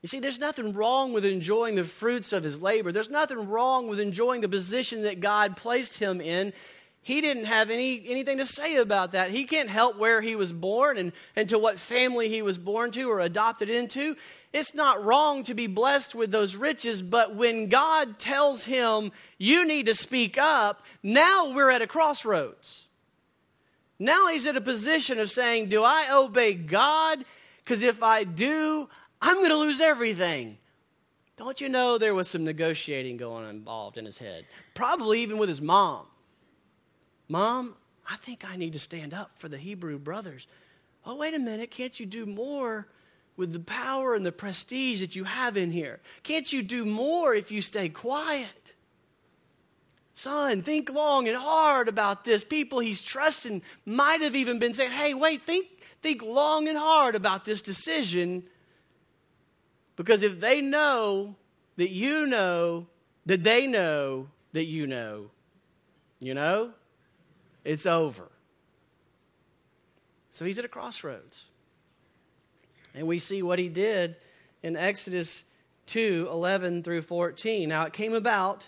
You 0.02 0.08
see, 0.08 0.20
there's 0.20 0.40
nothing 0.40 0.74
wrong 0.74 1.12
with 1.12 1.26
enjoying 1.26 1.76
the 1.76 1.84
fruits 1.84 2.32
of 2.32 2.44
his 2.44 2.62
labor. 2.62 2.92
There's 2.92 3.10
nothing 3.10 3.50
wrong 3.50 3.90
with 3.90 4.00
enjoying 4.00 4.42
the 4.42 4.50
position 4.50 5.04
that 5.04 5.20
God 5.20 5.58
placed 5.58 6.00
him 6.00 6.22
in. 6.22 6.54
He 7.02 7.22
didn't 7.22 7.46
have 7.46 7.70
any, 7.70 8.04
anything 8.08 8.38
to 8.38 8.46
say 8.46 8.78
about 8.78 9.12
that. 9.14 9.32
He 9.32 9.46
can't 9.46 9.70
help 9.70 9.98
where 9.98 10.22
he 10.22 10.36
was 10.36 10.54
born 10.54 10.98
and, 10.98 11.12
and 11.36 11.50
to 11.50 11.60
what 11.60 11.80
family 11.80 12.30
he 12.30 12.42
was 12.42 12.58
born 12.58 12.92
to 12.92 13.10
or 13.10 13.20
adopted 13.20 13.70
into. 13.70 14.16
It's 14.54 14.74
not 14.74 15.04
wrong 15.04 15.44
to 15.46 15.54
be 15.54 15.68
blessed 15.68 16.16
with 16.16 16.32
those 16.32 16.56
riches, 16.56 17.02
but 17.02 17.36
when 17.36 17.68
God 17.68 18.20
tells 18.20 18.64
him, 18.64 19.12
you 19.38 19.66
need 19.66 19.86
to 19.88 19.94
speak 19.94 20.38
up, 20.38 20.84
now 21.04 21.54
we're 21.54 21.70
at 21.70 21.82
a 21.82 21.88
crossroads. 21.88 22.86
Now 24.00 24.28
he's 24.30 24.46
in 24.46 24.56
a 24.56 24.62
position 24.62 25.20
of 25.20 25.30
saying, 25.30 25.68
Do 25.68 25.84
I 25.84 26.08
obey 26.12 26.54
God? 26.54 27.24
Because 27.64 27.84
if 27.84 28.02
I 28.02 28.24
do, 28.24 28.90
I'm 29.22 29.36
going 29.36 29.50
to 29.50 29.58
lose 29.58 29.82
everything. 29.82 30.58
Don't 31.38 31.62
you 31.62 31.70
know 31.70 31.98
there 31.98 32.16
was 32.16 32.28
some 32.28 32.44
negotiating 32.44 33.18
going 33.18 33.46
on 33.46 33.50
involved 33.50 33.98
in 33.98 34.06
his 34.06 34.18
head? 34.18 34.46
Probably 34.74 35.22
even 35.22 35.38
with 35.38 35.50
his 35.50 35.62
mom. 35.62 36.06
Mom, 37.28 37.76
I 38.10 38.16
think 38.18 38.44
I 38.50 38.56
need 38.56 38.74
to 38.74 38.80
stand 38.80 39.14
up 39.14 39.32
for 39.36 39.48
the 39.48 39.58
Hebrew 39.58 40.00
brothers. 40.00 40.48
Oh, 41.06 41.16
wait 41.16 41.34
a 41.34 41.40
minute. 41.40 41.72
Can't 41.72 41.98
you 42.00 42.06
do 42.06 42.26
more 42.26 42.88
with 43.38 43.54
the 43.54 43.60
power 43.60 44.16
and 44.16 44.26
the 44.26 44.32
prestige 44.32 45.00
that 45.00 45.16
you 45.16 45.24
have 45.24 45.56
in 45.56 45.72
here? 45.72 46.00
Can't 46.24 46.52
you 46.52 46.64
do 46.64 46.86
more 46.86 47.34
if 47.34 47.52
you 47.52 47.62
stay 47.62 47.88
quiet? 47.88 48.74
Son, 50.20 50.62
think 50.62 50.90
long 50.90 51.30
and 51.30 51.38
hard 51.38 51.88
about 51.88 52.26
this. 52.26 52.44
People 52.44 52.80
he's 52.80 53.02
trusting 53.02 53.62
might 53.86 54.20
have 54.20 54.36
even 54.36 54.60
been 54.60 54.74
saying, 54.74 54.92
hey, 54.92 55.14
wait, 55.14 55.44
think, 55.44 55.68
think 56.02 56.22
long 56.22 56.68
and 56.68 56.78
hard 56.78 57.16
about 57.16 57.46
this 57.46 57.62
decision. 57.62 58.44
Because 59.96 60.22
if 60.22 60.42
they 60.42 60.60
know 60.60 61.38
that 61.78 61.92
you 61.92 62.28
know 62.28 62.88
that 63.28 63.44
they 63.44 63.66
know 63.66 64.28
that 64.52 64.66
you 64.66 64.88
know. 64.88 65.32
You 66.20 66.34
know? 66.34 66.72
It's 67.64 67.86
over. 67.86 68.30
So 70.32 70.44
he's 70.44 70.60
at 70.60 70.66
a 70.66 70.68
crossroads. 70.68 71.46
And 72.94 73.08
we 73.08 73.20
see 73.20 73.42
what 73.42 73.58
he 73.58 73.70
did 73.70 74.18
in 74.64 74.76
Exodus 74.76 75.46
2 75.86 76.28
11 76.30 76.84
through 76.84 77.04
14. 77.04 77.70
Now 77.70 77.84
it 77.84 77.94
came 77.94 78.14
about 78.14 78.66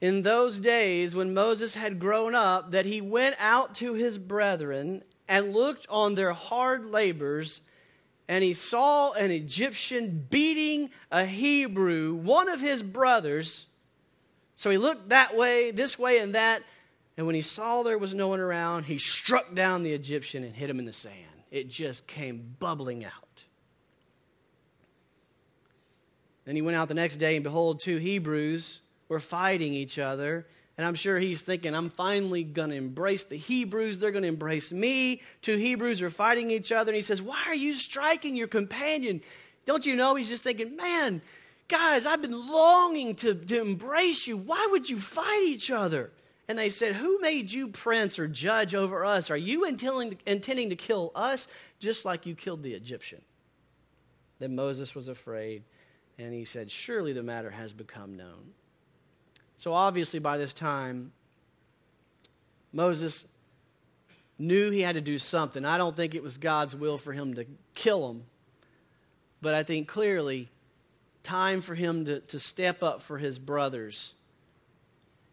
in 0.00 0.22
those 0.22 0.60
days 0.60 1.14
when 1.14 1.34
Moses 1.34 1.74
had 1.74 1.98
grown 1.98 2.34
up 2.34 2.70
that 2.72 2.86
he 2.86 3.00
went 3.00 3.36
out 3.38 3.74
to 3.76 3.94
his 3.94 4.18
brethren 4.18 5.02
and 5.28 5.54
looked 5.54 5.86
on 5.88 6.14
their 6.14 6.32
hard 6.32 6.84
labors 6.84 7.62
and 8.28 8.42
he 8.42 8.54
saw 8.54 9.12
an 9.12 9.30
Egyptian 9.30 10.26
beating 10.30 10.90
a 11.10 11.26
Hebrew, 11.26 12.14
one 12.14 12.48
of 12.48 12.60
his 12.60 12.82
brothers. 12.82 13.66
So 14.56 14.70
he 14.70 14.78
looked 14.78 15.10
that 15.10 15.36
way, 15.36 15.70
this 15.70 15.98
way, 15.98 16.18
and 16.18 16.34
that. 16.34 16.62
And 17.16 17.26
when 17.26 17.34
he 17.34 17.42
saw 17.42 17.82
there 17.82 17.98
was 17.98 18.14
no 18.14 18.28
one 18.28 18.40
around, 18.40 18.84
he 18.84 18.96
struck 18.98 19.54
down 19.54 19.82
the 19.82 19.92
Egyptian 19.92 20.42
and 20.42 20.54
hit 20.54 20.70
him 20.70 20.78
in 20.78 20.86
the 20.86 20.92
sand. 20.92 21.14
It 21.50 21.68
just 21.68 22.06
came 22.06 22.56
bubbling 22.58 23.04
out. 23.04 23.12
Then 26.46 26.56
he 26.56 26.62
went 26.62 26.76
out 26.76 26.88
the 26.88 26.94
next 26.94 27.16
day, 27.16 27.36
and 27.36 27.44
behold, 27.44 27.80
two 27.80 27.98
Hebrews 27.98 28.80
were 29.08 29.20
fighting 29.20 29.74
each 29.74 29.98
other. 29.98 30.46
And 30.76 30.86
I'm 30.86 30.94
sure 30.94 31.18
he's 31.18 31.42
thinking, 31.42 31.74
I'm 31.74 31.88
finally 31.88 32.42
going 32.42 32.70
to 32.70 32.76
embrace 32.76 33.24
the 33.24 33.36
Hebrews. 33.36 33.98
They're 33.98 34.10
going 34.10 34.22
to 34.22 34.28
embrace 34.28 34.72
me. 34.72 35.22
Two 35.40 35.56
Hebrews 35.56 36.02
are 36.02 36.10
fighting 36.10 36.50
each 36.50 36.72
other. 36.72 36.90
And 36.90 36.96
he 36.96 37.02
says, 37.02 37.22
Why 37.22 37.42
are 37.46 37.54
you 37.54 37.74
striking 37.74 38.34
your 38.34 38.48
companion? 38.48 39.20
Don't 39.66 39.86
you 39.86 39.94
know? 39.94 40.16
He's 40.16 40.28
just 40.28 40.42
thinking, 40.42 40.76
Man, 40.76 41.22
guys, 41.68 42.06
I've 42.06 42.22
been 42.22 42.48
longing 42.48 43.14
to, 43.16 43.34
to 43.34 43.60
embrace 43.60 44.26
you. 44.26 44.36
Why 44.36 44.66
would 44.72 44.90
you 44.90 44.98
fight 44.98 45.44
each 45.46 45.70
other? 45.70 46.10
And 46.48 46.58
they 46.58 46.68
said, 46.68 46.96
Who 46.96 47.20
made 47.20 47.52
you 47.52 47.68
prince 47.68 48.18
or 48.18 48.26
judge 48.26 48.74
over 48.74 49.04
us? 49.04 49.30
Are 49.30 49.36
you 49.36 49.64
intending, 49.66 50.18
intending 50.26 50.70
to 50.70 50.76
kill 50.76 51.12
us 51.14 51.46
just 51.78 52.04
like 52.04 52.26
you 52.26 52.34
killed 52.34 52.64
the 52.64 52.74
Egyptian? 52.74 53.22
Then 54.40 54.56
Moses 54.56 54.94
was 54.94 55.06
afraid, 55.06 55.62
and 56.18 56.34
he 56.34 56.44
said, 56.44 56.70
Surely 56.70 57.12
the 57.12 57.22
matter 57.22 57.50
has 57.50 57.72
become 57.72 58.16
known. 58.16 58.52
So 59.56 59.72
obviously, 59.72 60.18
by 60.18 60.38
this 60.38 60.52
time, 60.52 61.12
Moses 62.72 63.26
knew 64.38 64.70
he 64.70 64.80
had 64.80 64.96
to 64.96 65.00
do 65.00 65.18
something. 65.18 65.64
I 65.64 65.78
don't 65.78 65.96
think 65.96 66.14
it 66.14 66.22
was 66.22 66.36
God's 66.36 66.74
will 66.74 66.98
for 66.98 67.12
him 67.12 67.34
to 67.34 67.46
kill 67.74 68.10
him, 68.10 68.24
but 69.40 69.54
I 69.54 69.62
think 69.62 69.88
clearly 69.88 70.48
time 71.22 71.60
for 71.60 71.74
him 71.74 72.04
to, 72.04 72.20
to 72.20 72.38
step 72.38 72.82
up 72.82 73.00
for 73.00 73.18
his 73.18 73.38
brothers 73.38 74.12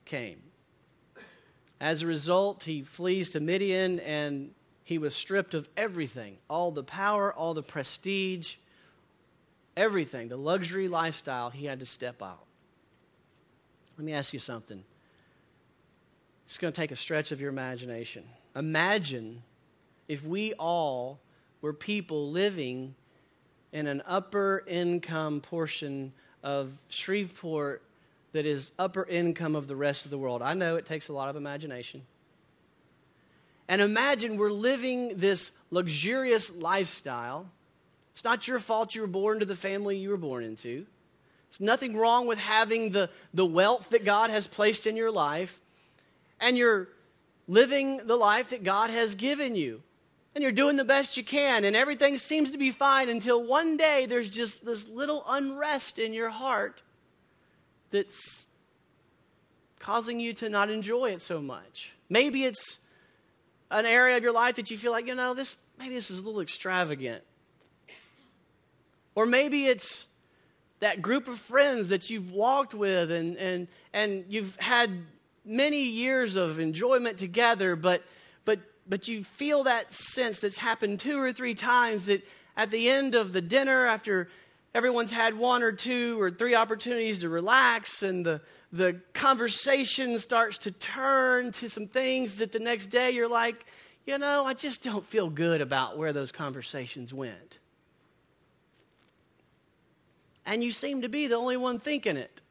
came. 0.06 0.42
As 1.80 2.04
a 2.04 2.08
result, 2.08 2.64
he 2.64 2.84
flees 2.84 3.32
to 3.32 3.40
Midian 3.40 4.00
and 4.02 4.52
he 4.84 4.98
was 4.98 5.16
stripped 5.16 5.54
of 5.54 5.68
everything 5.76 6.38
all 6.50 6.72
the 6.72 6.84
power, 6.84 7.34
all 7.34 7.54
the 7.54 7.64
prestige, 7.64 8.56
everything, 9.76 10.28
the 10.28 10.38
luxury 10.38 10.88
lifestyle, 10.88 11.50
he 11.50 11.66
had 11.66 11.80
to 11.80 11.86
step 11.86 12.22
out. 12.22 12.46
Let 14.02 14.06
me 14.06 14.14
ask 14.14 14.34
you 14.34 14.40
something. 14.40 14.84
It's 16.48 16.58
going 16.58 16.74
to 16.74 16.76
take 16.76 16.90
a 16.90 16.96
stretch 16.96 17.32
of 17.32 17.40
your 17.40 17.52
imagination. 17.52 18.24
Imagine 18.56 19.44
if 20.08 20.26
we 20.26 20.54
all 20.54 21.20
were 21.62 21.72
people 21.72 22.32
living 22.32 22.96
in 23.72 23.86
an 23.86 24.02
upper 24.08 24.64
income 24.66 25.40
portion 25.40 26.14
of 26.42 26.72
Shreveport 26.90 27.84
that 28.32 28.48
is 28.48 28.72
upper 28.80 29.06
income 29.06 29.56
of 29.56 29.68
the 29.68 29.76
rest 29.76 30.06
of 30.06 30.10
the 30.10 30.18
world. 30.18 30.42
I 30.42 30.56
know 30.56 30.78
it 30.78 30.88
takes 30.88 31.10
a 31.10 31.14
lot 31.14 31.30
of 31.30 31.36
imagination. 31.36 32.02
And 33.68 33.84
imagine 33.84 34.38
we're 34.38 34.50
living 34.50 35.18
this 35.18 35.52
luxurious 35.70 36.52
lifestyle. 36.56 37.52
It's 38.10 38.24
not 38.24 38.48
your 38.48 38.58
fault 38.58 38.96
you 38.96 39.02
were 39.02 39.08
born 39.08 39.42
to 39.42 39.46
the 39.46 39.56
family 39.56 39.98
you 39.98 40.10
were 40.10 40.18
born 40.18 40.44
into. 40.44 40.88
There's 41.52 41.62
nothing 41.62 41.98
wrong 41.98 42.28
with 42.28 42.40
having 42.40 42.92
the, 42.92 43.10
the 43.34 43.46
wealth 43.46 43.90
that 43.90 44.06
God 44.06 44.30
has 44.30 44.48
placed 44.48 44.88
in 44.88 44.96
your 44.96 45.12
life, 45.12 45.60
and 46.40 46.58
you're 46.58 46.88
living 47.46 48.08
the 48.08 48.16
life 48.16 48.50
that 48.50 48.64
God 48.64 48.90
has 48.90 49.16
given 49.16 49.56
you. 49.56 49.84
And 50.34 50.42
you're 50.42 50.54
doing 50.54 50.78
the 50.78 50.86
best 50.86 51.18
you 51.18 51.26
can, 51.26 51.66
and 51.66 51.76
everything 51.76 52.18
seems 52.18 52.54
to 52.54 52.58
be 52.58 52.72
fine 52.72 53.10
until 53.10 53.44
one 53.44 53.76
day 53.76 54.06
there's 54.08 54.30
just 54.30 54.66
this 54.66 54.88
little 54.88 55.26
unrest 55.28 56.00
in 56.00 56.14
your 56.14 56.30
heart 56.30 56.84
that's 57.90 58.46
causing 59.78 60.22
you 60.22 60.32
to 60.36 60.48
not 60.48 60.70
enjoy 60.70 61.12
it 61.12 61.22
so 61.22 61.42
much. 61.42 61.92
Maybe 62.08 62.46
it's 62.46 62.80
an 63.70 63.86
area 63.86 64.16
of 64.16 64.24
your 64.24 64.32
life 64.32 64.56
that 64.56 64.72
you 64.72 64.78
feel 64.78 64.94
like, 64.94 65.08
you 65.08 65.16
know, 65.16 65.34
this 65.34 65.58
maybe 65.78 65.96
this 65.96 66.10
is 66.10 66.20
a 66.20 66.24
little 66.24 66.40
extravagant. 66.40 67.24
Or 69.16 69.26
maybe 69.26 69.66
it's 69.66 70.08
that 70.82 71.02
group 71.02 71.28
of 71.28 71.38
friends 71.38 71.88
that 71.90 72.10
you've 72.10 72.32
walked 72.32 72.74
with 72.74 73.12
and, 73.12 73.38
and, 73.38 73.68
and 73.94 74.26
you've 74.28 74.56
had 74.58 74.90
many 75.46 75.84
years 75.84 76.36
of 76.36 76.60
enjoyment 76.60 77.18
together, 77.18 77.76
but, 77.76 78.04
but, 78.46 78.60
but 78.90 79.08
you 79.08 79.24
feel 79.24 79.64
that 79.64 79.94
sense 79.94 80.40
that's 80.40 80.58
happened 80.58 81.00
two 81.00 81.20
or 81.20 81.32
three 81.32 81.54
times 81.54 82.08
that 82.08 82.28
at 82.58 82.72
the 82.72 82.90
end 82.90 83.14
of 83.14 83.32
the 83.32 83.42
dinner, 83.42 83.86
after 83.86 84.28
everyone's 84.74 85.12
had 85.12 85.38
one 85.38 85.62
or 85.62 85.72
two 85.72 86.20
or 86.20 86.32
three 86.32 86.56
opportunities 86.56 87.20
to 87.20 87.30
relax 87.30 88.02
and 88.02 88.26
the, 88.26 88.42
the 88.74 89.00
conversation 89.14 90.18
starts 90.18 90.58
to 90.58 90.72
turn 90.72 91.52
to 91.52 91.70
some 91.70 91.86
things 91.86 92.38
that 92.38 92.52
the 92.52 92.60
next 92.60 92.88
day 92.88 93.12
you're 93.12 93.30
like, 93.30 93.66
you 94.08 94.18
know, 94.18 94.46
I 94.48 94.56
just 94.56 94.82
don't 94.82 95.06
feel 95.06 95.30
good 95.30 95.62
about 95.62 96.00
where 96.00 96.12
those 96.12 96.32
conversations 96.32 97.14
went 97.14 97.60
and 100.46 100.64
you 100.64 100.72
seem 100.72 101.02
to 101.02 101.10
be 101.10 101.28
the 101.28 101.36
only 101.36 101.58
one 101.58 101.80
thinking 101.80 102.18
it. 102.18 102.42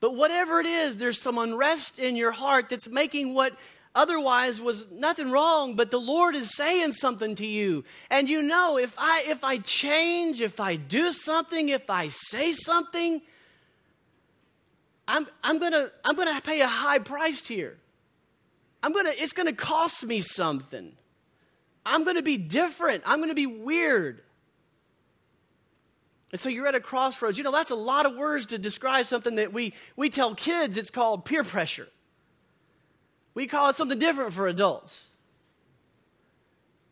But 0.00 0.14
whatever 0.14 0.60
it 0.60 0.66
is, 0.66 0.96
there's 0.96 1.20
some 1.20 1.38
unrest 1.38 1.98
in 1.98 2.16
your 2.16 2.32
heart 2.32 2.68
that's 2.68 2.88
making 2.88 3.34
what 3.34 3.54
otherwise 3.94 4.60
was 4.60 4.86
nothing 4.92 5.30
wrong, 5.30 5.74
but 5.74 5.90
the 5.90 6.00
Lord 6.00 6.36
is 6.36 6.54
saying 6.54 6.92
something 6.92 7.34
to 7.34 7.46
you. 7.46 7.84
And 8.10 8.28
you 8.28 8.42
know, 8.42 8.78
if 8.78 8.94
I 8.96 9.24
if 9.26 9.42
I 9.42 9.58
change, 9.58 10.40
if 10.40 10.60
I 10.60 10.76
do 10.76 11.12
something, 11.12 11.68
if 11.68 11.90
I 11.90 12.08
say 12.08 12.52
something, 12.52 13.20
I'm 15.08 15.26
I'm 15.42 15.58
gonna 15.58 15.90
I'm 16.04 16.14
gonna 16.14 16.40
pay 16.40 16.60
a 16.60 16.68
high 16.68 17.00
price 17.00 17.46
here. 17.46 17.76
I'm 18.82 18.92
gonna 18.92 19.12
it's 19.16 19.32
gonna 19.32 19.52
cost 19.52 20.06
me 20.06 20.20
something. 20.20 20.92
I'm 21.84 22.04
gonna 22.04 22.22
be 22.22 22.36
different. 22.36 23.02
I'm 23.04 23.18
gonna 23.18 23.34
be 23.34 23.46
weird. 23.46 24.22
And 26.30 26.40
so 26.40 26.48
you're 26.48 26.66
at 26.66 26.74
a 26.74 26.80
crossroads. 26.80 27.38
You 27.38 27.44
know, 27.44 27.52
that's 27.52 27.70
a 27.70 27.76
lot 27.76 28.06
of 28.06 28.14
words 28.14 28.46
to 28.46 28.58
describe 28.58 29.06
something 29.06 29.36
that 29.36 29.52
we, 29.52 29.72
we 29.96 30.10
tell 30.10 30.34
kids 30.34 30.76
it's 30.76 30.90
called 30.90 31.24
peer 31.24 31.42
pressure. 31.42 31.88
We 33.34 33.46
call 33.46 33.70
it 33.70 33.76
something 33.76 33.98
different 33.98 34.32
for 34.32 34.46
adults. 34.46 35.08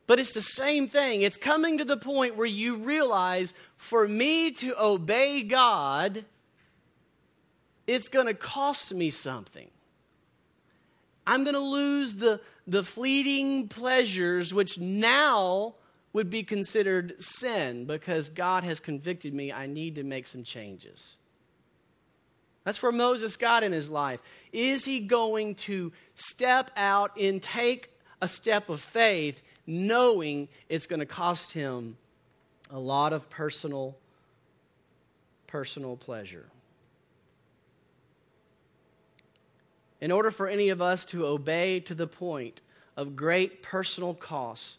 But 0.06 0.20
it's 0.20 0.32
the 0.32 0.40
same 0.40 0.86
thing. 0.86 1.22
It's 1.22 1.36
coming 1.36 1.78
to 1.78 1.84
the 1.84 1.96
point 1.96 2.36
where 2.36 2.46
you 2.46 2.76
realize 2.76 3.52
for 3.76 4.06
me 4.06 4.52
to 4.52 4.80
obey 4.80 5.42
God, 5.42 6.24
it's 7.86 8.08
going 8.08 8.26
to 8.26 8.34
cost 8.34 8.94
me 8.94 9.10
something. 9.10 9.68
I'm 11.26 11.42
going 11.42 11.54
to 11.54 11.60
lose 11.60 12.14
the, 12.14 12.40
the 12.66 12.84
fleeting 12.84 13.68
pleasures 13.68 14.54
which 14.54 14.78
now 14.78 15.74
would 16.16 16.30
be 16.30 16.42
considered 16.42 17.14
sin 17.22 17.84
because 17.84 18.30
God 18.30 18.64
has 18.64 18.80
convicted 18.80 19.34
me. 19.34 19.52
I 19.52 19.66
need 19.66 19.96
to 19.96 20.02
make 20.02 20.26
some 20.26 20.44
changes. 20.44 21.18
That's 22.64 22.82
where 22.82 22.90
Moses 22.90 23.36
got 23.36 23.62
in 23.62 23.70
his 23.70 23.90
life. 23.90 24.22
Is 24.50 24.86
he 24.86 25.00
going 25.00 25.56
to 25.56 25.92
step 26.14 26.70
out 26.74 27.14
and 27.20 27.42
take 27.42 27.90
a 28.22 28.28
step 28.28 28.70
of 28.70 28.80
faith, 28.80 29.42
knowing 29.66 30.48
it's 30.70 30.86
going 30.86 31.00
to 31.00 31.06
cost 31.06 31.52
him 31.52 31.98
a 32.70 32.78
lot 32.78 33.12
of 33.12 33.28
personal, 33.28 33.94
personal 35.46 35.98
pleasure? 35.98 36.46
In 40.00 40.10
order 40.10 40.30
for 40.30 40.48
any 40.48 40.70
of 40.70 40.80
us 40.80 41.04
to 41.04 41.26
obey 41.26 41.78
to 41.80 41.94
the 41.94 42.06
point 42.06 42.62
of 42.96 43.16
great 43.16 43.62
personal 43.62 44.14
cost, 44.14 44.78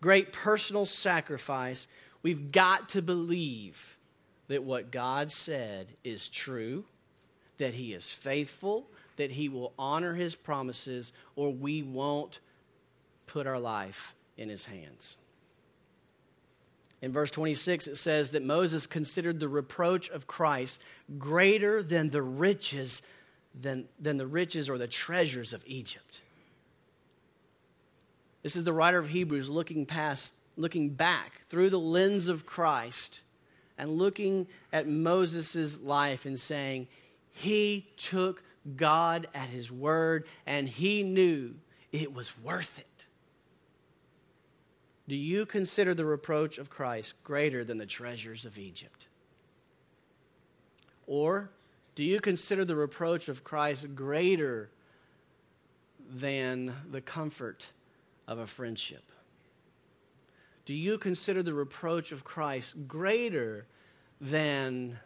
great 0.00 0.32
personal 0.32 0.86
sacrifice, 0.86 1.88
we've 2.22 2.52
got 2.52 2.90
to 2.90 3.02
believe 3.02 3.96
that 4.48 4.64
what 4.64 4.90
God 4.90 5.30
said 5.32 5.88
is 6.04 6.28
true, 6.28 6.84
that 7.58 7.74
He 7.74 7.92
is 7.92 8.10
faithful, 8.10 8.88
that 9.16 9.32
He 9.32 9.48
will 9.48 9.72
honor 9.78 10.14
His 10.14 10.34
promises, 10.34 11.12
or 11.36 11.52
we 11.52 11.82
won't 11.82 12.40
put 13.26 13.46
our 13.46 13.58
life 13.58 14.14
in 14.36 14.48
His 14.48 14.66
hands. 14.66 15.18
In 17.00 17.12
verse 17.12 17.30
26, 17.30 17.86
it 17.86 17.96
says 17.96 18.30
that 18.30 18.42
Moses 18.42 18.86
considered 18.86 19.38
the 19.38 19.48
reproach 19.48 20.08
of 20.10 20.26
Christ 20.26 20.82
greater 21.16 21.82
than 21.82 22.10
the 22.10 22.22
riches 22.22 23.02
than, 23.54 23.88
than 23.98 24.16
the 24.18 24.26
riches 24.26 24.68
or 24.68 24.78
the 24.78 24.88
treasures 24.88 25.52
of 25.52 25.64
Egypt. 25.66 26.20
This 28.42 28.56
is 28.56 28.64
the 28.64 28.72
writer 28.72 28.98
of 28.98 29.08
Hebrews 29.08 29.50
looking 29.50 29.86
past, 29.86 30.34
looking 30.56 30.90
back 30.90 31.42
through 31.48 31.70
the 31.70 31.78
lens 31.78 32.28
of 32.28 32.46
Christ 32.46 33.22
and 33.76 33.90
looking 33.90 34.46
at 34.72 34.88
Moses' 34.88 35.80
life 35.80 36.26
and 36.26 36.38
saying, 36.38 36.88
He 37.30 37.88
took 37.96 38.42
God 38.76 39.26
at 39.34 39.48
His 39.48 39.70
word 39.70 40.26
and 40.46 40.68
he 40.68 41.02
knew 41.02 41.54
it 41.92 42.12
was 42.12 42.38
worth 42.38 42.78
it. 42.78 43.06
Do 45.08 45.16
you 45.16 45.46
consider 45.46 45.94
the 45.94 46.04
reproach 46.04 46.58
of 46.58 46.68
Christ 46.68 47.14
greater 47.24 47.64
than 47.64 47.78
the 47.78 47.86
treasures 47.86 48.44
of 48.44 48.58
Egypt? 48.58 49.08
Or 51.06 51.50
do 51.94 52.04
you 52.04 52.20
consider 52.20 52.66
the 52.66 52.76
reproach 52.76 53.28
of 53.28 53.42
Christ 53.42 53.94
greater 53.94 54.70
than 56.10 56.74
the 56.90 57.00
comfort 57.00 57.68
of 58.28 58.38
a 58.38 58.46
friendship? 58.46 59.02
Do 60.66 60.74
you 60.74 60.98
consider 60.98 61.42
the 61.42 61.54
reproach 61.54 62.12
of 62.12 62.24
Christ 62.24 62.74
greater 62.86 63.66
than 64.20 64.98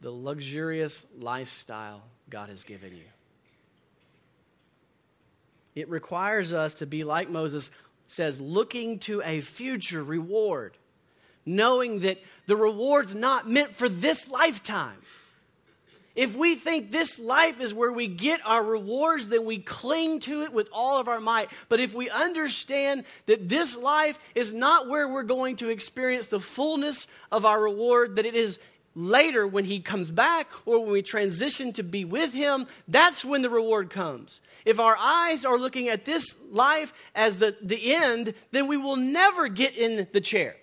the 0.00 0.10
luxurious 0.10 1.06
lifestyle 1.16 2.02
God 2.28 2.48
has 2.48 2.64
given 2.64 2.96
you? 2.96 3.04
It 5.76 5.88
requires 5.88 6.52
us 6.52 6.74
to 6.74 6.86
be 6.86 7.04
like 7.04 7.30
Moses 7.30 7.70
says, 8.08 8.40
looking 8.40 8.98
to 8.98 9.22
a 9.24 9.40
future 9.40 10.02
reward, 10.02 10.76
knowing 11.46 12.00
that 12.00 12.18
the 12.46 12.56
reward's 12.56 13.14
not 13.14 13.48
meant 13.48 13.76
for 13.76 13.88
this 13.88 14.28
lifetime. 14.28 14.98
If 16.20 16.36
we 16.36 16.54
think 16.54 16.92
this 16.92 17.18
life 17.18 17.62
is 17.62 17.72
where 17.72 17.90
we 17.90 18.06
get 18.06 18.42
our 18.44 18.62
rewards, 18.62 19.30
then 19.30 19.46
we 19.46 19.56
cling 19.56 20.20
to 20.20 20.42
it 20.42 20.52
with 20.52 20.68
all 20.70 21.00
of 21.00 21.08
our 21.08 21.18
might. 21.18 21.48
But 21.70 21.80
if 21.80 21.94
we 21.94 22.10
understand 22.10 23.04
that 23.24 23.48
this 23.48 23.74
life 23.74 24.18
is 24.34 24.52
not 24.52 24.86
where 24.86 25.08
we're 25.08 25.22
going 25.22 25.56
to 25.56 25.70
experience 25.70 26.26
the 26.26 26.38
fullness 26.38 27.06
of 27.32 27.46
our 27.46 27.62
reward, 27.62 28.16
that 28.16 28.26
it 28.26 28.34
is 28.34 28.58
later 28.94 29.46
when 29.46 29.64
he 29.64 29.80
comes 29.80 30.10
back 30.10 30.48
or 30.66 30.80
when 30.80 30.92
we 30.92 31.00
transition 31.00 31.72
to 31.72 31.82
be 31.82 32.04
with 32.04 32.34
him, 32.34 32.66
that's 32.86 33.24
when 33.24 33.40
the 33.40 33.48
reward 33.48 33.88
comes. 33.88 34.42
If 34.66 34.78
our 34.78 34.98
eyes 34.98 35.46
are 35.46 35.56
looking 35.56 35.88
at 35.88 36.04
this 36.04 36.36
life 36.50 36.92
as 37.14 37.36
the, 37.36 37.56
the 37.62 37.94
end, 37.94 38.34
then 38.52 38.68
we 38.68 38.76
will 38.76 38.96
never 38.96 39.48
get 39.48 39.74
in 39.74 40.06
the 40.12 40.20
chair. 40.20 40.56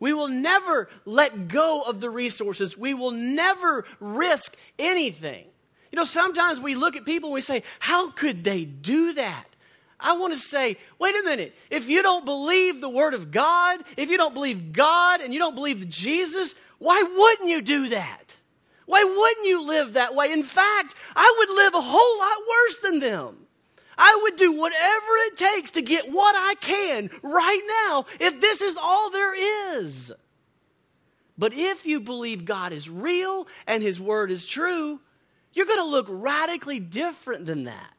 We 0.00 0.12
will 0.12 0.28
never 0.28 0.88
let 1.04 1.48
go 1.48 1.82
of 1.82 2.00
the 2.00 2.10
resources. 2.10 2.78
We 2.78 2.94
will 2.94 3.10
never 3.10 3.84
risk 4.00 4.56
anything. 4.78 5.46
You 5.90 5.96
know, 5.96 6.04
sometimes 6.04 6.60
we 6.60 6.74
look 6.74 6.96
at 6.96 7.04
people 7.04 7.30
and 7.30 7.34
we 7.34 7.40
say, 7.40 7.62
How 7.80 8.10
could 8.10 8.44
they 8.44 8.64
do 8.64 9.14
that? 9.14 9.44
I 10.00 10.16
want 10.16 10.32
to 10.32 10.38
say, 10.38 10.76
wait 10.98 11.16
a 11.16 11.22
minute. 11.24 11.56
If 11.70 11.88
you 11.88 12.02
don't 12.02 12.24
believe 12.24 12.80
the 12.80 12.88
Word 12.88 13.14
of 13.14 13.32
God, 13.32 13.80
if 13.96 14.10
you 14.10 14.16
don't 14.16 14.34
believe 14.34 14.72
God 14.72 15.20
and 15.20 15.32
you 15.32 15.40
don't 15.40 15.56
believe 15.56 15.88
Jesus, 15.88 16.54
why 16.78 17.02
wouldn't 17.02 17.48
you 17.48 17.60
do 17.60 17.88
that? 17.88 18.36
Why 18.86 19.02
wouldn't 19.02 19.46
you 19.46 19.66
live 19.66 19.94
that 19.94 20.14
way? 20.14 20.32
In 20.32 20.44
fact, 20.44 20.94
I 21.16 21.34
would 21.38 21.50
live 21.50 21.74
a 21.74 21.80
whole 21.80 22.18
lot 22.18 22.36
worse 22.48 22.78
than 22.78 23.00
them. 23.00 23.47
I 23.98 24.18
would 24.22 24.36
do 24.36 24.52
whatever 24.52 25.06
it 25.26 25.36
takes 25.36 25.72
to 25.72 25.82
get 25.82 26.06
what 26.10 26.36
I 26.36 26.54
can 26.54 27.10
right 27.22 27.86
now 27.86 28.06
if 28.20 28.40
this 28.40 28.62
is 28.62 28.78
all 28.80 29.10
there 29.10 29.76
is. 29.76 30.12
But 31.36 31.52
if 31.54 31.84
you 31.84 32.00
believe 32.00 32.44
God 32.44 32.72
is 32.72 32.88
real 32.88 33.46
and 33.66 33.82
His 33.82 34.00
Word 34.00 34.30
is 34.30 34.46
true, 34.46 35.00
you're 35.52 35.66
going 35.66 35.78
to 35.78 35.84
look 35.84 36.06
radically 36.08 36.78
different 36.78 37.46
than 37.46 37.64
that. 37.64 37.92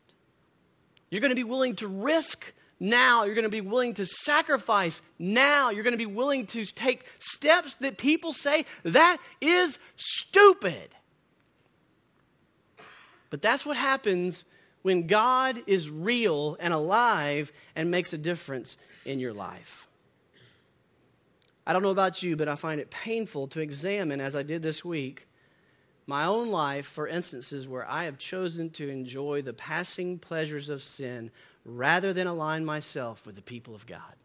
You're 1.09 1.21
going 1.21 1.31
to 1.31 1.35
be 1.35 1.43
willing 1.43 1.75
to 1.77 1.87
risk 1.87 2.53
now. 2.79 3.25
You're 3.25 3.35
going 3.35 3.43
to 3.43 3.49
be 3.49 3.61
willing 3.61 3.93
to 3.95 4.05
sacrifice 4.05 5.01
now. 5.17 5.69
You're 5.69 5.83
going 5.83 5.93
to 5.93 5.97
be 5.97 6.05
willing 6.05 6.45
to 6.47 6.65
take 6.65 7.05
steps 7.19 7.75
that 7.77 7.97
people 7.97 8.31
say 8.31 8.65
that 8.83 9.17
is 9.41 9.79
stupid. 9.95 10.95
But 13.29 13.41
that's 13.41 13.65
what 13.65 13.77
happens 13.77 14.45
when 14.81 15.07
God 15.07 15.61
is 15.67 15.89
real 15.89 16.57
and 16.59 16.73
alive 16.73 17.51
and 17.75 17.91
makes 17.91 18.13
a 18.13 18.17
difference 18.17 18.77
in 19.05 19.19
your 19.19 19.33
life. 19.33 19.87
I 21.67 21.73
don't 21.73 21.83
know 21.83 21.89
about 21.89 22.23
you, 22.23 22.35
but 22.35 22.47
I 22.47 22.55
find 22.55 22.81
it 22.81 22.89
painful 22.89 23.47
to 23.49 23.59
examine, 23.59 24.21
as 24.21 24.35
I 24.35 24.43
did 24.43 24.63
this 24.63 24.83
week, 24.83 25.27
my 26.07 26.25
own 26.25 26.49
life 26.49 26.87
for 26.87 27.07
instances 27.07 27.67
where 27.67 27.87
I 27.87 28.05
have 28.05 28.17
chosen 28.17 28.71
to 28.71 28.89
enjoy 28.89 29.43
the 29.43 29.53
passing 29.53 30.17
pleasures 30.17 30.69
of 30.69 30.81
sin 30.81 31.29
rather 31.63 32.13
than 32.13 32.25
align 32.25 32.65
myself 32.65 33.27
with 33.27 33.35
the 33.35 33.43
people 33.43 33.75
of 33.75 33.85
God. 33.85 34.15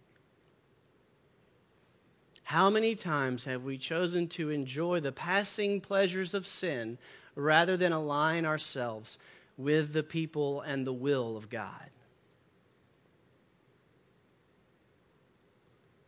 How 2.45 2.71
many 2.71 2.95
times 2.95 3.45
have 3.45 3.65
we 3.65 3.77
chosen 3.77 4.29
to 4.29 4.51
enjoy 4.51 5.01
the 5.01 5.13
passing 5.13 5.81
pleasures 5.83 6.33
of 6.33 6.47
sin 6.47 6.97
rather 7.35 7.77
than 7.77 7.93
align 7.93 8.47
ourselves 8.47 9.19
with 9.57 9.93
the 9.93 10.03
people 10.03 10.61
and 10.61 10.87
the 10.87 10.93
will 10.93 11.37
of 11.37 11.49
God. 11.49 11.91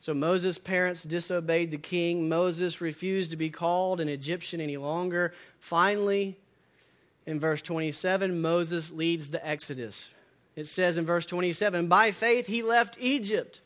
So 0.06 0.14
Moses' 0.14 0.58
parents 0.58 1.02
disobeyed 1.02 1.72
the 1.72 1.78
king. 1.78 2.28
Moses 2.28 2.80
refused 2.80 3.32
to 3.32 3.36
be 3.36 3.50
called 3.50 4.00
an 4.00 4.08
Egyptian 4.08 4.60
any 4.60 4.76
longer. 4.76 5.34
Finally, 5.58 6.38
in 7.26 7.40
verse 7.40 7.60
27, 7.60 8.40
Moses 8.40 8.92
leads 8.92 9.30
the 9.30 9.44
Exodus. 9.44 10.10
It 10.54 10.68
says 10.68 10.96
in 10.96 11.04
verse 11.04 11.26
27 11.26 11.88
By 11.88 12.12
faith 12.12 12.46
he 12.46 12.62
left 12.62 12.96
Egypt, 13.00 13.62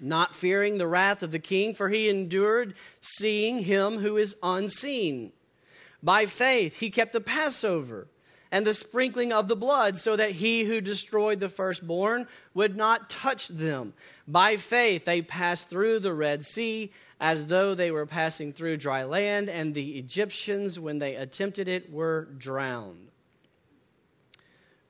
not 0.00 0.34
fearing 0.34 0.78
the 0.78 0.86
wrath 0.86 1.22
of 1.22 1.30
the 1.30 1.38
king, 1.38 1.74
for 1.74 1.90
he 1.90 2.08
endured 2.08 2.72
seeing 3.02 3.64
him 3.64 3.98
who 3.98 4.16
is 4.16 4.36
unseen. 4.42 5.32
By 6.02 6.24
faith 6.24 6.80
he 6.80 6.88
kept 6.88 7.12
the 7.12 7.20
Passover 7.20 8.08
and 8.54 8.64
the 8.64 8.72
sprinkling 8.72 9.32
of 9.32 9.48
the 9.48 9.56
blood, 9.56 9.98
so 9.98 10.14
that 10.14 10.30
he 10.30 10.62
who 10.62 10.80
destroyed 10.80 11.40
the 11.40 11.48
firstborn 11.48 12.24
would 12.54 12.76
not 12.76 13.10
touch 13.10 13.48
them. 13.48 13.92
By 14.28 14.58
faith, 14.58 15.04
they 15.04 15.22
passed 15.22 15.68
through 15.68 15.98
the 15.98 16.14
Red 16.14 16.44
Sea 16.44 16.92
as 17.20 17.48
though 17.48 17.74
they 17.74 17.90
were 17.90 18.06
passing 18.06 18.52
through 18.52 18.76
dry 18.76 19.02
land, 19.02 19.48
and 19.48 19.74
the 19.74 19.98
Egyptians, 19.98 20.78
when 20.78 21.00
they 21.00 21.16
attempted 21.16 21.66
it, 21.66 21.92
were 21.92 22.28
drowned. 22.38 23.08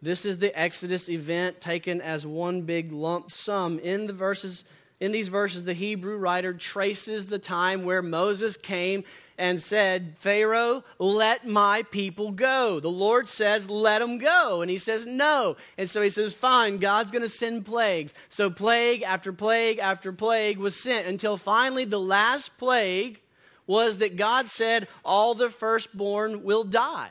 This 0.02 0.26
is 0.26 0.40
the 0.40 0.60
Exodus 0.60 1.08
event 1.08 1.62
taken 1.62 2.02
as 2.02 2.26
one 2.26 2.62
big 2.62 2.92
lump 2.92 3.32
sum. 3.32 3.78
In 3.78 4.06
the 4.06 4.12
verses 4.12 4.64
in 5.00 5.12
these 5.12 5.28
verses, 5.28 5.64
the 5.64 5.74
Hebrew 5.74 6.16
writer 6.16 6.54
traces 6.54 7.26
the 7.26 7.38
time 7.38 7.84
where 7.84 8.02
Moses 8.02 8.56
came 8.56 9.04
and 9.36 9.60
said, 9.60 10.14
Pharaoh, 10.16 10.84
let 10.98 11.46
my 11.46 11.82
people 11.90 12.30
go. 12.30 12.78
The 12.78 12.88
Lord 12.88 13.28
says, 13.28 13.68
let 13.68 13.98
them 13.98 14.18
go. 14.18 14.62
And 14.62 14.70
he 14.70 14.78
says, 14.78 15.06
no. 15.06 15.56
And 15.76 15.90
so 15.90 16.02
he 16.02 16.08
says, 16.10 16.34
fine, 16.34 16.78
God's 16.78 17.10
going 17.10 17.22
to 17.22 17.28
send 17.28 17.66
plagues. 17.66 18.14
So 18.28 18.48
plague 18.48 19.02
after 19.02 19.32
plague 19.32 19.78
after 19.78 20.12
plague 20.12 20.58
was 20.58 20.76
sent 20.76 21.08
until 21.08 21.36
finally 21.36 21.84
the 21.84 22.00
last 22.00 22.56
plague 22.58 23.20
was 23.66 23.98
that 23.98 24.16
God 24.16 24.48
said, 24.48 24.86
all 25.04 25.34
the 25.34 25.50
firstborn 25.50 26.44
will 26.44 26.64
die. 26.64 27.10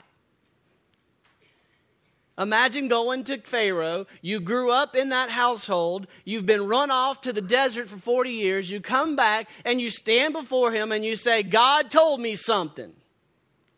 Imagine 2.38 2.88
going 2.88 3.24
to 3.26 3.38
Pharaoh. 3.42 4.08
You 4.22 4.40
grew 4.40 4.72
up 4.72 4.96
in 4.96 5.10
that 5.10 5.30
household. 5.30 6.08
You've 6.26 6.48
been 6.48 6.68
run 6.68 6.90
off 6.90 7.22
to 7.22 7.34
the 7.34 7.42
desert 7.42 7.88
for 7.88 7.98
40 7.98 8.32
years. 8.32 8.72
You 8.72 8.82
come 8.82 9.16
back 9.16 9.50
and 9.64 9.80
you 9.80 9.90
stand 9.90 10.34
before 10.34 10.72
him 10.72 10.92
and 10.92 11.06
you 11.06 11.16
say, 11.16 11.44
God 11.44 11.92
told 11.92 12.20
me 12.20 12.34
something. 12.36 12.92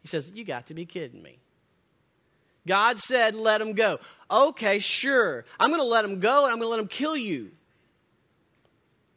He 0.02 0.08
says, 0.08 0.32
You 0.34 0.46
got 0.46 0.68
to 0.68 0.74
be 0.74 0.86
kidding 0.86 1.22
me. 1.22 1.40
God 2.66 2.98
said, 2.98 3.36
Let 3.36 3.60
him 3.60 3.74
go. 3.74 4.00
Okay, 4.32 4.80
sure. 4.80 5.44
I'm 5.60 5.70
going 5.70 5.82
to 5.82 5.88
let 5.88 6.06
him 6.06 6.20
go 6.22 6.46
and 6.46 6.54
I'm 6.54 6.60
going 6.60 6.68
to 6.68 6.72
let 6.72 6.80
him 6.80 6.88
kill 6.88 7.18
you. 7.18 7.52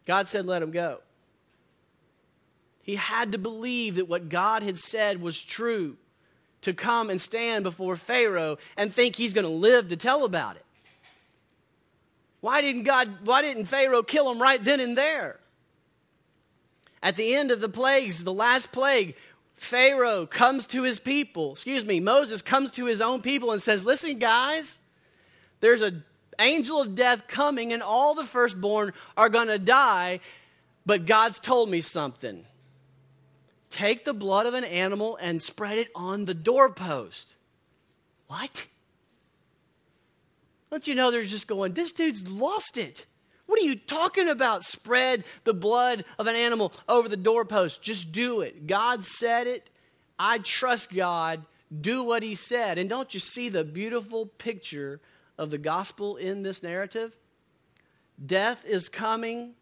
God 0.05 0.27
said, 0.27 0.47
Let 0.47 0.63
him 0.63 0.73
go. 0.73 0.99
He 2.83 2.97
had 2.97 3.33
to 3.33 3.39
believe 3.39 3.97
that 3.97 4.09
what 4.09 4.29
God 4.29 4.65
had 4.65 4.79
said 4.79 5.23
was 5.23 5.41
true 5.41 5.97
to 6.63 6.73
come 6.73 7.11
and 7.11 7.21
stand 7.21 7.65
before 7.65 7.97
Pharaoh 7.97 8.59
and 8.77 8.93
think 8.93 9.17
he's 9.17 9.35
going 9.35 9.45
to 9.45 9.51
live 9.51 9.89
to 9.89 9.97
tell 9.97 10.25
about 10.25 10.57
it? 10.57 10.65
Why 12.41 12.61
didn't 12.61 12.85
God, 12.85 13.27
why 13.27 13.43
didn't 13.43 13.67
Pharaoh 13.67 14.03
kill 14.03 14.31
him 14.31 14.41
right 14.41 14.63
then 14.63 14.81
and 14.81 14.97
there? 14.97 15.39
At 17.03 17.17
the 17.17 17.35
end 17.35 17.51
of 17.51 17.61
the 17.61 17.69
plagues, 17.69 18.25
the 18.25 18.33
last 18.33 18.73
plague, 18.73 19.15
Pharaoh 19.55 20.27
comes 20.27 20.67
to 20.69 20.83
his 20.83 20.99
people, 20.99 21.53
excuse 21.53 21.85
me, 21.85 22.01
Moses 22.01 22.43
comes 22.43 22.71
to 22.73 22.87
his 22.87 23.01
own 23.01 23.23
people 23.23 23.51
and 23.51 23.61
says, 23.61 23.85
Listen, 23.85 24.19
guys, 24.19 24.79
there's 25.61 25.83
an 25.83 26.05
angel 26.39 26.81
of 26.81 26.95
death 26.95 27.27
coming, 27.27 27.73
and 27.73 27.83
all 27.83 28.15
the 28.15 28.25
firstborn 28.25 28.93
are 29.17 29.29
going 29.29 29.49
to 29.49 29.59
die, 29.59 30.21
but 30.87 31.07
God's 31.07 31.41
told 31.41 31.69
me 31.69 31.81
something 31.81 32.45
take 33.71 34.05
the 34.05 34.15
blood 34.15 34.47
of 34.47 34.55
an 34.55 34.65
animal 34.65 35.19
and 35.21 35.41
spread 35.41 35.79
it 35.79 35.89
on 35.95 36.25
the 36.25 36.35
doorpost. 36.35 37.35
What? 38.27 38.67
Don't 40.71 40.87
you 40.87 40.95
know 40.95 41.11
they're 41.11 41.25
just 41.25 41.49
going, 41.49 41.73
this 41.73 41.93
dude's 41.93 42.31
lost 42.31 42.77
it. 42.77 43.07
What 43.47 43.59
are 43.61 43.65
you 43.65 43.77
talking 43.77 44.29
about? 44.29 44.65
Spread 44.65 45.25
the 45.45 45.55
blood 45.55 46.05
of 46.19 46.27
an 46.27 46.37
animal 46.37 46.73
over 46.87 47.09
the 47.09 47.17
doorpost. 47.17 47.81
Just 47.81 48.13
do 48.13 48.43
it. 48.43 48.67
God 48.67 49.05
said 49.05 49.47
it. 49.47 49.71
I 50.19 50.39
trust 50.39 50.95
God. 50.95 51.45
Do 51.81 52.03
what 52.03 52.23
He 52.23 52.35
said. 52.35 52.79
And 52.79 52.91
don't 52.91 53.15
you 53.15 53.21
see 53.21 53.49
the 53.49 53.65
beautiful 53.65 54.27
picture 54.27 55.01
of 55.39 55.49
the 55.49 55.57
gospel 55.57 56.17
in 56.17 56.43
this 56.43 56.63
narrative? 56.63 57.17
Death 58.25 58.67
is 58.67 58.91
coming, 58.91 59.55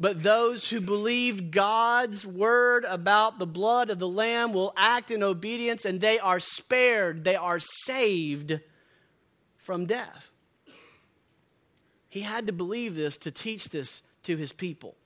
but 0.00 0.22
those 0.22 0.70
who 0.70 0.80
believe 0.80 1.50
God's 1.50 2.24
word 2.24 2.86
about 2.88 3.38
the 3.38 3.46
blood 3.46 3.90
of 3.90 3.98
the 3.98 4.08
Lamb 4.08 4.54
will 4.54 4.72
act 4.74 5.10
in 5.10 5.22
obedience 5.22 5.84
and 5.84 6.00
they 6.00 6.18
are 6.18 6.40
spared, 6.40 7.22
they 7.22 7.36
are 7.36 7.60
saved 7.60 8.60
from 9.58 9.84
death. 9.84 10.30
He 12.08 12.22
had 12.22 12.46
to 12.46 12.52
believe 12.52 12.94
this 12.94 13.18
to 13.18 13.30
teach 13.30 13.68
this 13.68 14.02
to 14.22 14.38
his 14.38 14.52
people. 14.52 14.96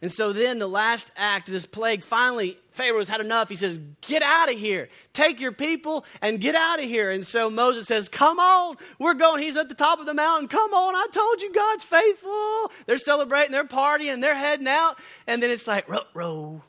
And 0.00 0.12
so 0.12 0.32
then 0.32 0.60
the 0.60 0.68
last 0.68 1.10
act 1.16 1.48
of 1.48 1.54
this 1.54 1.66
plague, 1.66 2.04
finally, 2.04 2.56
Pharaoh's 2.70 3.08
had 3.08 3.20
enough. 3.20 3.48
He 3.48 3.56
says, 3.56 3.80
Get 4.00 4.22
out 4.22 4.50
of 4.50 4.56
here. 4.56 4.88
Take 5.12 5.40
your 5.40 5.50
people 5.50 6.04
and 6.22 6.38
get 6.38 6.54
out 6.54 6.78
of 6.78 6.84
here. 6.84 7.10
And 7.10 7.26
so 7.26 7.50
Moses 7.50 7.86
says, 7.86 8.08
Come 8.08 8.38
on, 8.38 8.76
we're 9.00 9.14
going. 9.14 9.42
He's 9.42 9.56
at 9.56 9.68
the 9.68 9.74
top 9.74 9.98
of 9.98 10.06
the 10.06 10.14
mountain. 10.14 10.46
Come 10.46 10.72
on, 10.72 10.94
I 10.94 11.06
told 11.12 11.40
you 11.40 11.52
God's 11.52 11.82
faithful. 11.82 12.70
They're 12.86 12.96
celebrating, 12.96 13.50
they're 13.50 13.64
partying, 13.64 14.20
they're 14.20 14.36
heading 14.36 14.68
out. 14.68 14.98
And 15.26 15.42
then 15.42 15.50
it's 15.50 15.66
like, 15.66 15.88
row, 15.88 16.02
row. 16.14 16.62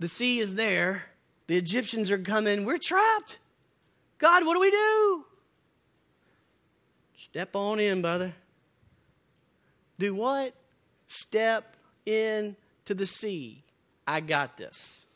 The 0.00 0.08
sea 0.08 0.40
is 0.40 0.56
there. 0.56 1.04
The 1.46 1.56
Egyptians 1.56 2.10
are 2.10 2.18
coming. 2.18 2.64
We're 2.64 2.78
trapped. 2.78 3.38
God, 4.18 4.44
what 4.44 4.54
do 4.54 4.60
we 4.60 4.70
do? 4.72 5.24
Step 7.16 7.54
on 7.54 7.78
in, 7.78 8.02
brother. 8.02 8.34
Do 9.98 10.14
what? 10.14 10.54
Step 11.08 11.74
into 12.06 12.94
the 12.94 13.06
sea. 13.06 13.64
I 14.06 14.20
got 14.20 14.56
this. 14.56 15.06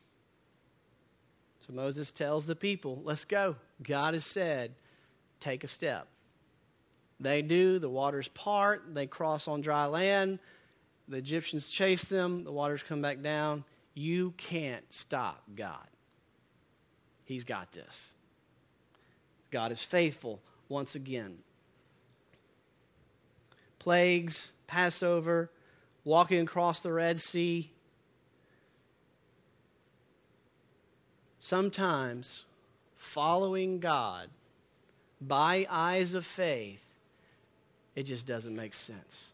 So 1.66 1.72
Moses 1.72 2.10
tells 2.10 2.46
the 2.46 2.56
people, 2.56 3.00
let's 3.04 3.24
go. 3.24 3.54
God 3.82 4.14
has 4.14 4.24
said, 4.24 4.72
take 5.38 5.62
a 5.62 5.68
step. 5.68 6.08
They 7.20 7.40
do. 7.42 7.78
The 7.78 7.88
waters 7.88 8.26
part. 8.28 8.94
They 8.94 9.06
cross 9.06 9.46
on 9.46 9.60
dry 9.60 9.86
land. 9.86 10.40
The 11.08 11.18
Egyptians 11.18 11.68
chase 11.68 12.04
them. 12.04 12.42
The 12.42 12.52
waters 12.52 12.82
come 12.82 13.00
back 13.00 13.22
down. 13.22 13.64
You 13.94 14.32
can't 14.36 14.84
stop 14.92 15.42
God. 15.54 15.86
He's 17.24 17.44
got 17.44 17.70
this. 17.70 18.12
God 19.50 19.70
is 19.70 19.82
faithful 19.82 20.40
once 20.68 20.94
again. 20.94 21.38
Plagues, 23.78 24.52
Passover, 24.66 25.50
walking 26.04 26.40
across 26.40 26.80
the 26.80 26.92
Red 26.92 27.20
Sea. 27.20 27.70
Sometimes 31.40 32.44
following 32.96 33.80
God 33.80 34.28
by 35.20 35.66
eyes 35.68 36.14
of 36.14 36.24
faith, 36.24 36.88
it 37.94 38.04
just 38.04 38.26
doesn't 38.26 38.56
make 38.56 38.74
sense. 38.74 39.30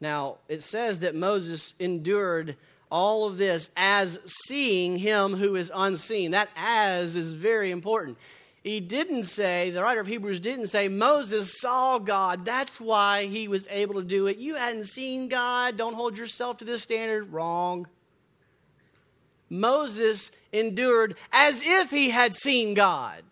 Now, 0.00 0.36
it 0.48 0.62
says 0.62 1.00
that 1.00 1.14
Moses 1.14 1.74
endured 1.78 2.56
all 2.90 3.26
of 3.26 3.38
this 3.38 3.70
as 3.76 4.20
seeing 4.46 4.96
him 4.96 5.34
who 5.34 5.56
is 5.56 5.72
unseen. 5.74 6.32
That 6.32 6.48
as 6.56 7.16
is 7.16 7.32
very 7.32 7.70
important. 7.70 8.18
He 8.64 8.80
didn't 8.80 9.24
say, 9.24 9.70
the 9.70 9.82
writer 9.82 10.00
of 10.00 10.06
Hebrews 10.06 10.40
didn't 10.40 10.68
say, 10.68 10.88
Moses 10.88 11.60
saw 11.60 11.98
God. 11.98 12.46
That's 12.46 12.80
why 12.80 13.26
he 13.26 13.46
was 13.46 13.68
able 13.70 13.96
to 13.96 14.02
do 14.02 14.26
it. 14.26 14.38
You 14.38 14.54
hadn't 14.54 14.86
seen 14.86 15.28
God. 15.28 15.76
Don't 15.76 15.94
hold 15.94 16.16
yourself 16.16 16.56
to 16.58 16.64
this 16.64 16.82
standard. 16.82 17.30
Wrong. 17.30 17.86
Moses 19.50 20.30
endured 20.50 21.14
as 21.30 21.62
if 21.62 21.90
he 21.90 22.08
had 22.08 22.34
seen 22.34 22.72
God. 22.72 23.22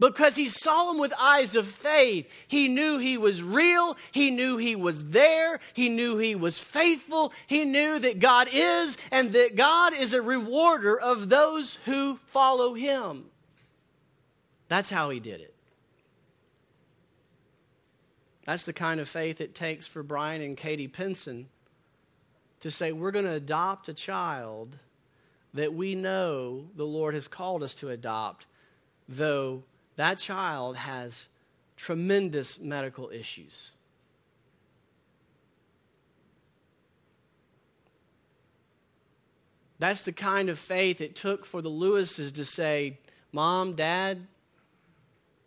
Because 0.00 0.34
he 0.34 0.46
saw 0.46 0.90
him 0.90 0.98
with 0.98 1.14
eyes 1.16 1.54
of 1.54 1.68
faith. 1.68 2.28
He 2.48 2.66
knew 2.66 2.98
he 2.98 3.16
was 3.16 3.40
real. 3.40 3.96
He 4.10 4.30
knew 4.30 4.56
he 4.56 4.74
was 4.74 5.10
there. 5.10 5.60
He 5.74 5.88
knew 5.88 6.18
he 6.18 6.34
was 6.34 6.58
faithful. 6.58 7.32
He 7.46 7.64
knew 7.64 8.00
that 8.00 8.18
God 8.18 8.48
is 8.52 8.98
and 9.12 9.32
that 9.32 9.54
God 9.54 9.94
is 9.94 10.12
a 10.12 10.20
rewarder 10.20 10.98
of 10.98 11.28
those 11.28 11.76
who 11.84 12.18
follow 12.26 12.74
him. 12.74 13.26
That's 14.68 14.90
how 14.90 15.10
he 15.10 15.20
did 15.20 15.40
it. 15.40 15.54
That's 18.44 18.64
the 18.64 18.72
kind 18.72 19.00
of 19.00 19.08
faith 19.08 19.40
it 19.40 19.54
takes 19.54 19.86
for 19.86 20.02
Brian 20.02 20.40
and 20.40 20.56
Katie 20.56 20.88
Pinson 20.88 21.48
to 22.60 22.70
say, 22.70 22.92
we're 22.92 23.10
going 23.10 23.24
to 23.24 23.32
adopt 23.32 23.88
a 23.88 23.94
child 23.94 24.78
that 25.52 25.74
we 25.74 25.94
know 25.94 26.66
the 26.76 26.86
Lord 26.86 27.14
has 27.14 27.28
called 27.28 27.62
us 27.62 27.74
to 27.76 27.88
adopt, 27.88 28.46
though 29.08 29.64
that 29.96 30.18
child 30.18 30.76
has 30.76 31.28
tremendous 31.76 32.60
medical 32.60 33.10
issues. 33.10 33.72
That's 39.78 40.02
the 40.02 40.12
kind 40.12 40.48
of 40.48 40.58
faith 40.58 41.00
it 41.00 41.16
took 41.16 41.44
for 41.44 41.60
the 41.60 41.70
Lewises 41.70 42.32
to 42.32 42.44
say, 42.44 42.98
Mom, 43.32 43.74
Dad, 43.74 44.26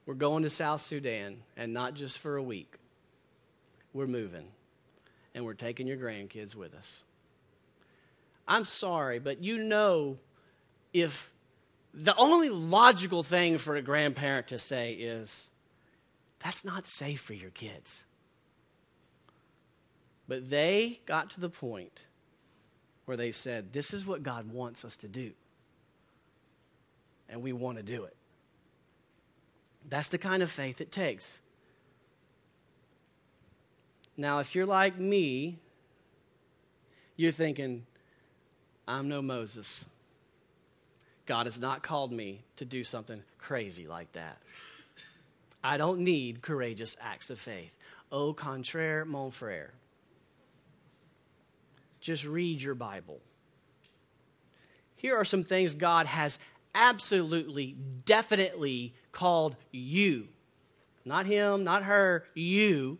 we're 0.09 0.15
going 0.15 0.41
to 0.41 0.49
South 0.49 0.81
Sudan, 0.81 1.37
and 1.55 1.71
not 1.71 1.93
just 1.93 2.17
for 2.17 2.35
a 2.35 2.41
week. 2.41 2.77
We're 3.93 4.07
moving, 4.07 4.47
and 5.35 5.45
we're 5.45 5.53
taking 5.53 5.85
your 5.85 5.97
grandkids 5.97 6.55
with 6.55 6.73
us. 6.73 7.03
I'm 8.47 8.65
sorry, 8.65 9.19
but 9.19 9.43
you 9.43 9.59
know, 9.59 10.17
if 10.93 11.31
the 11.93 12.15
only 12.15 12.49
logical 12.49 13.21
thing 13.21 13.59
for 13.59 13.75
a 13.75 13.83
grandparent 13.83 14.47
to 14.47 14.57
say 14.57 14.93
is, 14.93 15.47
that's 16.43 16.65
not 16.65 16.87
safe 16.87 17.21
for 17.21 17.35
your 17.35 17.51
kids. 17.51 18.03
But 20.27 20.49
they 20.49 21.01
got 21.05 21.29
to 21.29 21.39
the 21.39 21.51
point 21.51 22.05
where 23.05 23.15
they 23.15 23.31
said, 23.31 23.73
This 23.73 23.93
is 23.93 24.07
what 24.07 24.23
God 24.23 24.51
wants 24.51 24.83
us 24.83 24.97
to 24.97 25.07
do. 25.07 25.33
And 27.29 27.43
we 27.43 27.53
want 27.53 27.77
to 27.77 27.83
do 27.83 28.05
it. 28.05 28.15
That's 29.89 30.09
the 30.09 30.17
kind 30.17 30.43
of 30.43 30.51
faith 30.51 30.81
it 30.81 30.91
takes. 30.91 31.41
Now, 34.15 34.39
if 34.39 34.53
you're 34.53 34.65
like 34.65 34.99
me, 34.99 35.57
you're 37.15 37.31
thinking, 37.31 37.85
I'm 38.87 39.07
no 39.07 39.21
Moses. 39.21 39.85
God 41.25 41.45
has 41.45 41.59
not 41.59 41.83
called 41.83 42.11
me 42.11 42.41
to 42.57 42.65
do 42.65 42.83
something 42.83 43.23
crazy 43.37 43.87
like 43.87 44.11
that. 44.13 44.37
I 45.63 45.77
don't 45.77 45.99
need 46.01 46.41
courageous 46.41 46.95
acts 47.01 47.29
of 47.29 47.39
faith. 47.39 47.75
Au 48.11 48.33
contraire, 48.33 49.05
mon 49.05 49.31
frere. 49.31 49.71
Just 51.99 52.25
read 52.25 52.61
your 52.61 52.75
Bible. 52.75 53.19
Here 54.95 55.15
are 55.15 55.25
some 55.25 55.43
things 55.43 55.75
God 55.75 56.05
has 56.05 56.39
absolutely, 56.73 57.75
definitely 58.05 58.93
called 59.11 59.55
you, 59.71 60.27
not 61.05 61.25
him, 61.25 61.63
not 61.63 61.83
her, 61.83 62.25
you, 62.33 62.99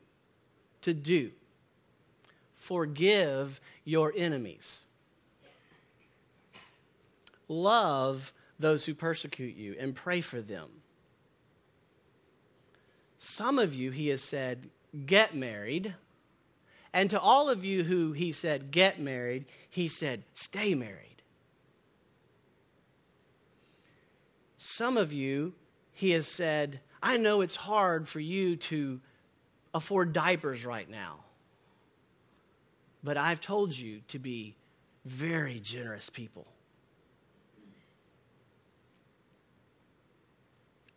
to 0.81 0.93
do. 0.93 1.31
Forgive 2.55 3.59
your 3.83 4.13
enemies. 4.15 4.85
Love 7.47 8.33
those 8.59 8.85
who 8.85 8.93
persecute 8.93 9.55
you 9.55 9.75
and 9.79 9.95
pray 9.95 10.21
for 10.21 10.41
them. 10.41 10.69
Some 13.17 13.59
of 13.59 13.73
you, 13.75 13.91
he 13.91 14.09
has 14.09 14.21
said, 14.21 14.69
get 15.05 15.35
married. 15.35 15.95
And 16.93 17.09
to 17.09 17.19
all 17.19 17.49
of 17.49 17.65
you 17.65 17.83
who 17.83 18.13
he 18.13 18.31
said, 18.31 18.71
get 18.71 18.99
married, 18.99 19.45
he 19.69 19.87
said, 19.87 20.23
stay 20.33 20.73
married. 20.75 21.21
Some 24.57 24.97
of 24.97 25.13
you, 25.13 25.53
he 25.99 26.11
has 26.11 26.25
said, 26.25 26.79
I 27.03 27.17
know 27.17 27.41
it's 27.41 27.57
hard 27.57 28.07
for 28.07 28.21
you 28.21 28.55
to 28.55 29.01
afford 29.73 30.13
diapers 30.13 30.65
right 30.65 30.89
now, 30.89 31.17
but 33.03 33.17
I've 33.17 33.41
told 33.41 33.77
you 33.77 33.99
to 34.07 34.17
be 34.17 34.55
very 35.03 35.59
generous 35.59 36.09
people. 36.09 36.47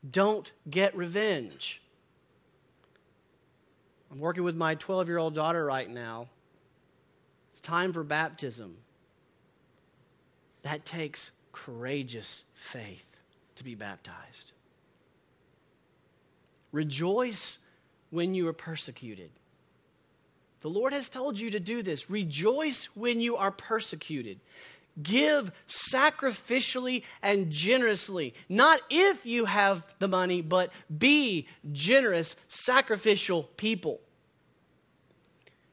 Don't 0.08 0.52
get 0.70 0.96
revenge. 0.96 1.82
I'm 4.12 4.20
working 4.20 4.44
with 4.44 4.54
my 4.54 4.76
12 4.76 5.08
year 5.08 5.18
old 5.18 5.34
daughter 5.34 5.64
right 5.64 5.90
now. 5.90 6.28
It's 7.50 7.58
time 7.60 7.92
for 7.92 8.04
baptism. 8.04 8.76
That 10.62 10.84
takes 10.84 11.32
courageous 11.50 12.44
faith. 12.54 13.08
to 13.56 13.64
be 13.64 13.74
baptized. 13.74 14.52
Rejoice 16.72 17.58
when 18.10 18.34
you 18.34 18.48
are 18.48 18.54
persecuted. 18.54 19.30
The 20.60 20.68
Lord 20.68 20.92
has 20.92 21.08
told 21.08 21.38
you 21.38 21.50
to 21.50 21.60
do 21.60 21.82
this. 21.82 22.08
Rejoice 22.08 22.84
when 22.94 23.20
you 23.20 23.36
are 23.36 23.50
persecuted. 23.50 24.40
Give 25.02 25.50
sacrificially 25.66 27.02
and 27.22 27.50
generously. 27.50 28.34
Not 28.48 28.80
if 28.90 29.24
you 29.24 29.46
have 29.46 29.94
the 29.98 30.08
money, 30.08 30.40
but 30.40 30.70
be 30.96 31.48
generous, 31.72 32.36
sacrificial 32.48 33.44
people. 33.56 34.00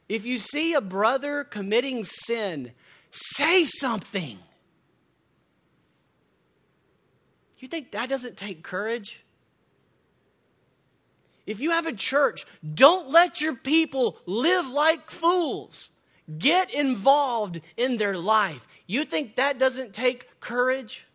If 0.08 0.26
you 0.26 0.40
see 0.40 0.74
a 0.74 0.82
brother 0.82 1.44
committing 1.44 2.04
sin, 2.04 2.72
say 3.12 3.66
something. 3.66 4.40
You 7.60 7.68
think 7.68 7.92
that 7.92 8.10
doesn't 8.10 8.38
take 8.38 8.64
courage? 8.64 9.24
If 11.50 11.60
you 11.60 11.72
have 11.72 11.88
a 11.88 11.94
church, 11.94 12.46
don't 12.76 13.10
let 13.10 13.42
your 13.42 13.56
people 13.56 14.18
live 14.28 14.68
like 14.68 15.10
fools. 15.10 15.90
Get 16.38 16.72
involved 16.72 17.60
in 17.76 17.98
their 17.98 18.16
life. 18.16 18.68
You 18.86 19.04
think 19.04 19.36
that 19.38 19.58
doesn't 19.58 19.92
take 19.92 20.40
courage? 20.40 21.08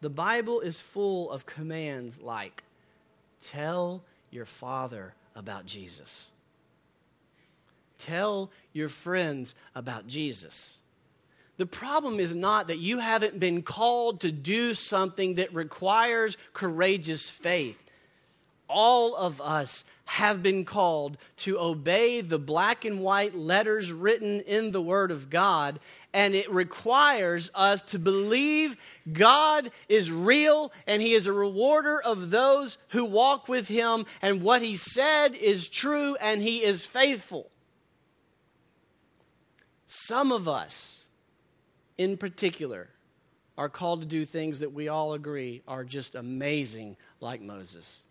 The 0.00 0.10
Bible 0.10 0.60
is 0.60 0.78
full 0.78 1.30
of 1.30 1.46
commands 1.46 2.20
like 2.20 2.64
tell 3.40 4.04
your 4.30 4.44
father 4.44 5.14
about 5.34 5.64
Jesus. 5.64 6.32
Tell 7.96 8.50
your 8.74 8.90
friends 8.90 9.54
about 9.74 10.06
Jesus. 10.06 10.80
The 11.56 11.66
problem 11.66 12.20
is 12.20 12.34
not 12.34 12.66
that 12.66 12.78
you 12.78 12.98
haven't 12.98 13.40
been 13.40 13.62
called 13.62 14.20
to 14.20 14.30
do 14.30 14.74
something 14.74 15.36
that 15.36 15.54
requires 15.54 16.36
courageous 16.52 17.30
faith. 17.30 17.82
All 18.68 19.16
of 19.16 19.40
us 19.40 19.84
have 20.06 20.42
been 20.42 20.64
called 20.64 21.16
to 21.36 21.58
obey 21.58 22.20
the 22.20 22.38
black 22.38 22.84
and 22.84 23.00
white 23.00 23.34
letters 23.34 23.92
written 23.92 24.40
in 24.40 24.70
the 24.70 24.82
Word 24.82 25.10
of 25.10 25.30
God, 25.30 25.80
and 26.12 26.34
it 26.34 26.50
requires 26.50 27.50
us 27.54 27.82
to 27.82 27.98
believe 27.98 28.76
God 29.10 29.70
is 29.88 30.10
real 30.10 30.72
and 30.86 31.00
He 31.00 31.14
is 31.14 31.26
a 31.26 31.32
rewarder 31.32 32.00
of 32.00 32.30
those 32.30 32.78
who 32.88 33.04
walk 33.04 33.48
with 33.48 33.68
Him, 33.68 34.04
and 34.20 34.42
what 34.42 34.62
He 34.62 34.76
said 34.76 35.34
is 35.34 35.68
true 35.68 36.16
and 36.16 36.42
He 36.42 36.62
is 36.62 36.86
faithful. 36.86 37.50
Some 39.86 40.32
of 40.32 40.48
us, 40.48 41.05
in 41.98 42.16
particular, 42.16 42.88
are 43.58 43.68
called 43.68 44.00
to 44.00 44.06
do 44.06 44.24
things 44.24 44.60
that 44.60 44.72
we 44.72 44.88
all 44.88 45.14
agree 45.14 45.62
are 45.66 45.84
just 45.84 46.14
amazing, 46.14 46.96
like 47.20 47.40
Moses. 47.40 48.02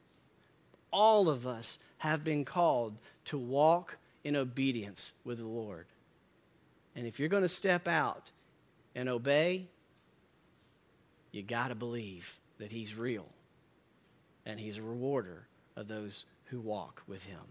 All 0.91 1.29
of 1.29 1.45
us 1.45 1.77
have 1.99 2.23
been 2.23 2.45
called 2.45 2.97
to 3.25 3.37
walk 3.37 3.97
in 4.23 4.35
obedience 4.35 5.11
with 5.23 5.37
the 5.37 5.45
Lord. 5.45 5.85
And 6.95 7.05
if 7.05 7.19
you're 7.19 7.29
going 7.29 7.43
to 7.43 7.49
step 7.49 7.87
out 7.87 8.31
and 8.95 9.09
obey, 9.09 9.67
you 11.31 11.43
got 11.43 11.67
to 11.67 11.75
believe 11.75 12.39
that 12.57 12.71
He's 12.71 12.95
real 12.95 13.27
and 14.45 14.59
He's 14.59 14.77
a 14.77 14.81
rewarder 14.81 15.47
of 15.75 15.87
those 15.87 16.25
who 16.45 16.59
walk 16.59 17.03
with 17.07 17.25
Him. 17.25 17.41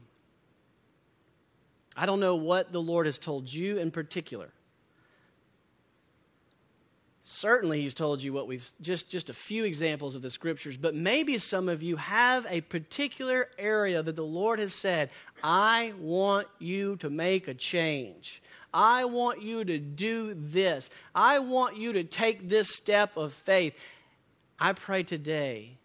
I 1.97 2.07
don't 2.07 2.21
know 2.21 2.35
what 2.35 2.73
the 2.73 2.83
Lord 2.83 3.07
has 3.07 3.19
told 3.19 3.53
you 3.53 3.79
in 3.79 3.91
particular. 3.91 4.51
Certainly, 7.27 7.81
He's 7.81 7.95
told 7.95 8.23
you 8.23 8.35
what 8.35 8.47
we've 8.47 8.71
just, 8.83 9.09
just 9.09 9.31
a 9.31 9.35
few 9.35 9.65
examples 9.65 10.15
of 10.15 10.21
the 10.21 10.29
scriptures, 10.29 10.77
but 10.77 10.95
maybe 10.95 11.39
some 11.39 11.71
of 11.71 11.83
you 11.83 11.97
have 11.97 12.47
a 12.51 12.61
particular 12.61 13.49
area 13.59 14.03
that 14.03 14.15
the 14.15 14.25
Lord 14.25 14.59
has 14.59 14.75
said, 14.75 15.09
I 15.43 15.95
want 15.99 16.49
you 16.59 16.97
to 16.97 17.09
make 17.09 17.49
a 17.49 17.55
change. 17.55 18.43
I 18.75 19.07
want 19.07 19.41
you 19.41 19.65
to 19.65 19.79
do 19.79 20.35
this. 20.35 20.91
I 21.15 21.39
want 21.39 21.79
you 21.79 21.95
to 21.95 22.05
take 22.05 22.51
this 22.51 22.69
step 22.69 23.17
of 23.17 23.33
faith. 23.33 23.75
I 24.61 24.75
pray 24.75 25.03
today 25.03 25.79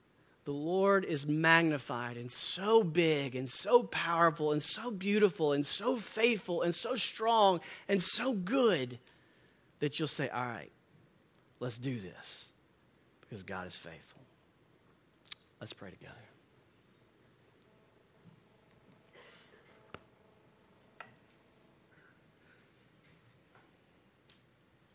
the 0.44 0.52
Lord 0.52 1.06
is 1.06 1.26
magnified 1.26 2.18
and 2.18 2.32
so 2.32 2.84
big 2.84 3.36
and 3.36 3.48
so 3.48 3.84
powerful 3.84 4.52
and 4.52 4.62
so 4.62 4.92
beautiful 4.92 5.54
and 5.54 5.66
so 5.66 5.96
faithful 5.96 6.64
and 6.64 6.76
so 6.76 6.96
strong 6.96 7.62
and 7.88 8.02
so 8.02 8.34
good 8.34 8.98
that 9.80 10.00
you'll 10.00 10.08
say, 10.08 10.28
All 10.28 10.46
right, 10.46 10.72
let's 11.60 11.78
do 11.78 11.98
this 11.98 12.50
because 13.22 13.44
God 13.44 13.68
is 13.68 13.76
faithful. 13.76 14.22
Let's 15.60 15.74
pray 15.74 15.90
together. 15.92 16.16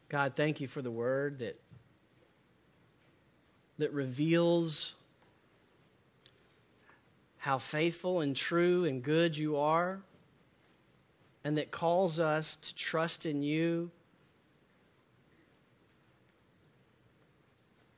God, 0.09 0.35
thank 0.37 0.61
you 0.61 0.69
for 0.69 0.81
the 0.81 0.93
word 0.93 1.41
that, 1.41 1.61
that 3.79 3.93
reveals 3.93 4.95
how 7.39 7.59
faithful 7.59 8.21
and 8.21 8.35
true 8.35 8.85
and 8.85 9.03
good 9.03 9.37
you 9.37 9.57
are, 9.57 10.01
and 11.43 11.59
that 11.59 11.71
calls 11.71 12.21
us 12.21 12.57
to 12.57 12.75
trust 12.75 13.27
in 13.27 13.43
you, 13.43 13.91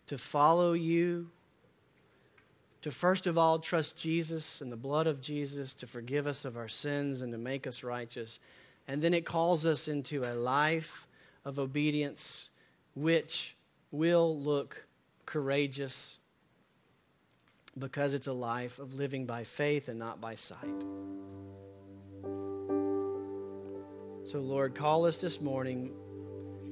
to 0.06 0.18
follow 0.18 0.72
you, 0.72 1.28
to 2.82 2.90
first 2.90 3.26
of 3.26 3.36
all 3.36 3.58
trust 3.58 3.98
Jesus 3.98 4.60
and 4.60 4.70
the 4.70 4.76
blood 4.76 5.06
of 5.06 5.20
Jesus 5.20 5.74
to 5.74 5.86
forgive 5.86 6.26
us 6.26 6.44
of 6.44 6.56
our 6.56 6.68
sins 6.68 7.20
and 7.20 7.32
to 7.32 7.38
make 7.38 7.66
us 7.66 7.82
righteous. 7.82 8.38
And 8.86 9.02
then 9.02 9.14
it 9.14 9.24
calls 9.24 9.66
us 9.66 9.88
into 9.88 10.22
a 10.22 10.34
life 10.34 11.06
of 11.44 11.58
obedience 11.58 12.50
which 12.94 13.56
will 13.90 14.38
look 14.38 14.86
courageous 15.26 16.18
because 17.78 18.14
it's 18.14 18.26
a 18.26 18.32
life 18.32 18.78
of 18.78 18.94
living 18.94 19.26
by 19.26 19.44
faith 19.44 19.88
and 19.88 19.98
not 19.98 20.20
by 20.20 20.34
sight. 20.34 20.84
So, 24.24 24.40
Lord, 24.40 24.74
call 24.74 25.06
us 25.06 25.18
this 25.18 25.40
morning. 25.40 25.92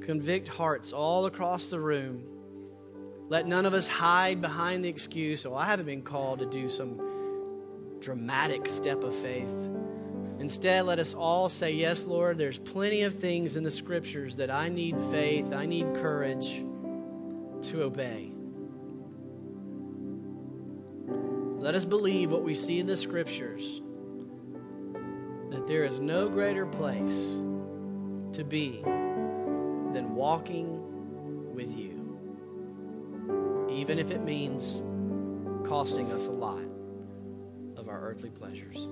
Convict 0.01 0.49
hearts 0.49 0.93
all 0.93 1.27
across 1.27 1.69
the 1.69 1.79
room. 1.79 2.34
Let 3.29 3.47
none 3.47 3.67
of 3.67 3.75
us 3.75 3.89
hide 3.89 4.41
behind 4.41 4.85
the 4.85 4.89
excuse, 4.89 5.47
oh, 5.47 5.55
I 5.55 5.67
haven't 5.67 5.87
been 5.87 6.03
called 6.03 6.41
to 6.41 6.47
do 6.47 6.69
some 6.69 7.01
dramatic 8.01 8.69
step 8.69 9.03
of 9.03 9.15
faith. 9.15 9.71
Instead, 10.39 10.85
let 10.85 10.99
us 10.99 11.15
all 11.15 11.49
say, 11.49 11.73
Yes, 11.73 12.05
Lord, 12.05 12.37
there's 12.37 12.59
plenty 12.59 13.03
of 13.03 13.15
things 13.15 13.57
in 13.57 13.65
the 13.65 13.71
scriptures 13.71 14.37
that 14.37 14.51
I 14.51 14.69
need 14.69 15.01
faith, 15.01 15.53
I 15.53 15.65
need 15.65 15.95
courage 15.95 16.63
to 17.69 17.83
obey. 17.83 18.31
Let 21.65 21.75
us 21.75 21.87
believe 21.87 22.31
what 22.31 22.43
we 22.43 22.53
see 22.53 22.79
in 22.79 22.87
the 22.87 22.97
scriptures 22.97 23.81
that 25.51 25.67
there 25.67 25.85
is 25.85 25.99
no 25.99 26.29
greater 26.29 26.67
place 26.67 27.41
to 28.35 28.45
be 28.47 28.83
than 28.85 30.15
walking 30.15 31.55
with 31.55 31.75
you, 31.75 31.94
even 33.75 33.99
if 33.99 34.11
it 34.11 34.21
means 34.23 34.83
costing 35.69 36.13
us 36.13 36.29
a 36.29 36.33
lot 36.33 36.63
of 37.77 37.89
our 37.89 38.01
earthly 38.01 38.31
pleasures. 38.31 38.89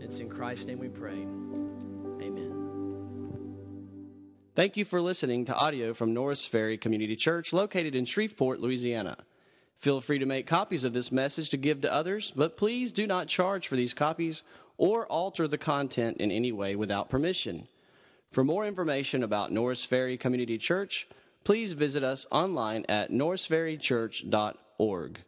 It's 0.00 0.18
in 0.18 0.28
Christ's 0.28 0.66
name 0.66 0.78
we 0.78 0.88
pray. 0.88 1.26
Amen. 2.22 2.66
Thank 4.54 4.76
you 4.76 4.84
for 4.84 5.00
listening 5.00 5.44
to 5.44 5.54
audio 5.54 5.94
from 5.94 6.12
Norris 6.12 6.44
Ferry 6.44 6.76
Community 6.78 7.14
Church 7.14 7.52
located 7.52 7.94
in 7.94 8.04
Shreveport, 8.04 8.60
Louisiana. 8.60 9.18
Feel 9.78 10.00
free 10.00 10.18
to 10.18 10.26
make 10.26 10.46
copies 10.46 10.84
of 10.84 10.92
this 10.92 11.12
message 11.12 11.50
to 11.50 11.56
give 11.56 11.82
to 11.82 11.92
others, 11.92 12.32
but 12.34 12.56
please 12.56 12.92
do 12.92 13.06
not 13.06 13.28
charge 13.28 13.68
for 13.68 13.76
these 13.76 13.94
copies 13.94 14.42
or 14.78 15.06
alter 15.06 15.46
the 15.46 15.58
content 15.58 16.16
in 16.18 16.30
any 16.30 16.52
way 16.52 16.74
without 16.74 17.08
permission. 17.08 17.68
For 18.32 18.42
more 18.42 18.66
information 18.66 19.22
about 19.22 19.52
Norris 19.52 19.84
Ferry 19.84 20.16
Community 20.16 20.58
Church, 20.58 21.06
please 21.46 21.72
visit 21.74 22.02
us 22.02 22.26
online 22.32 22.84
at 22.88 23.12
norrisferrychurch.org. 23.12 25.18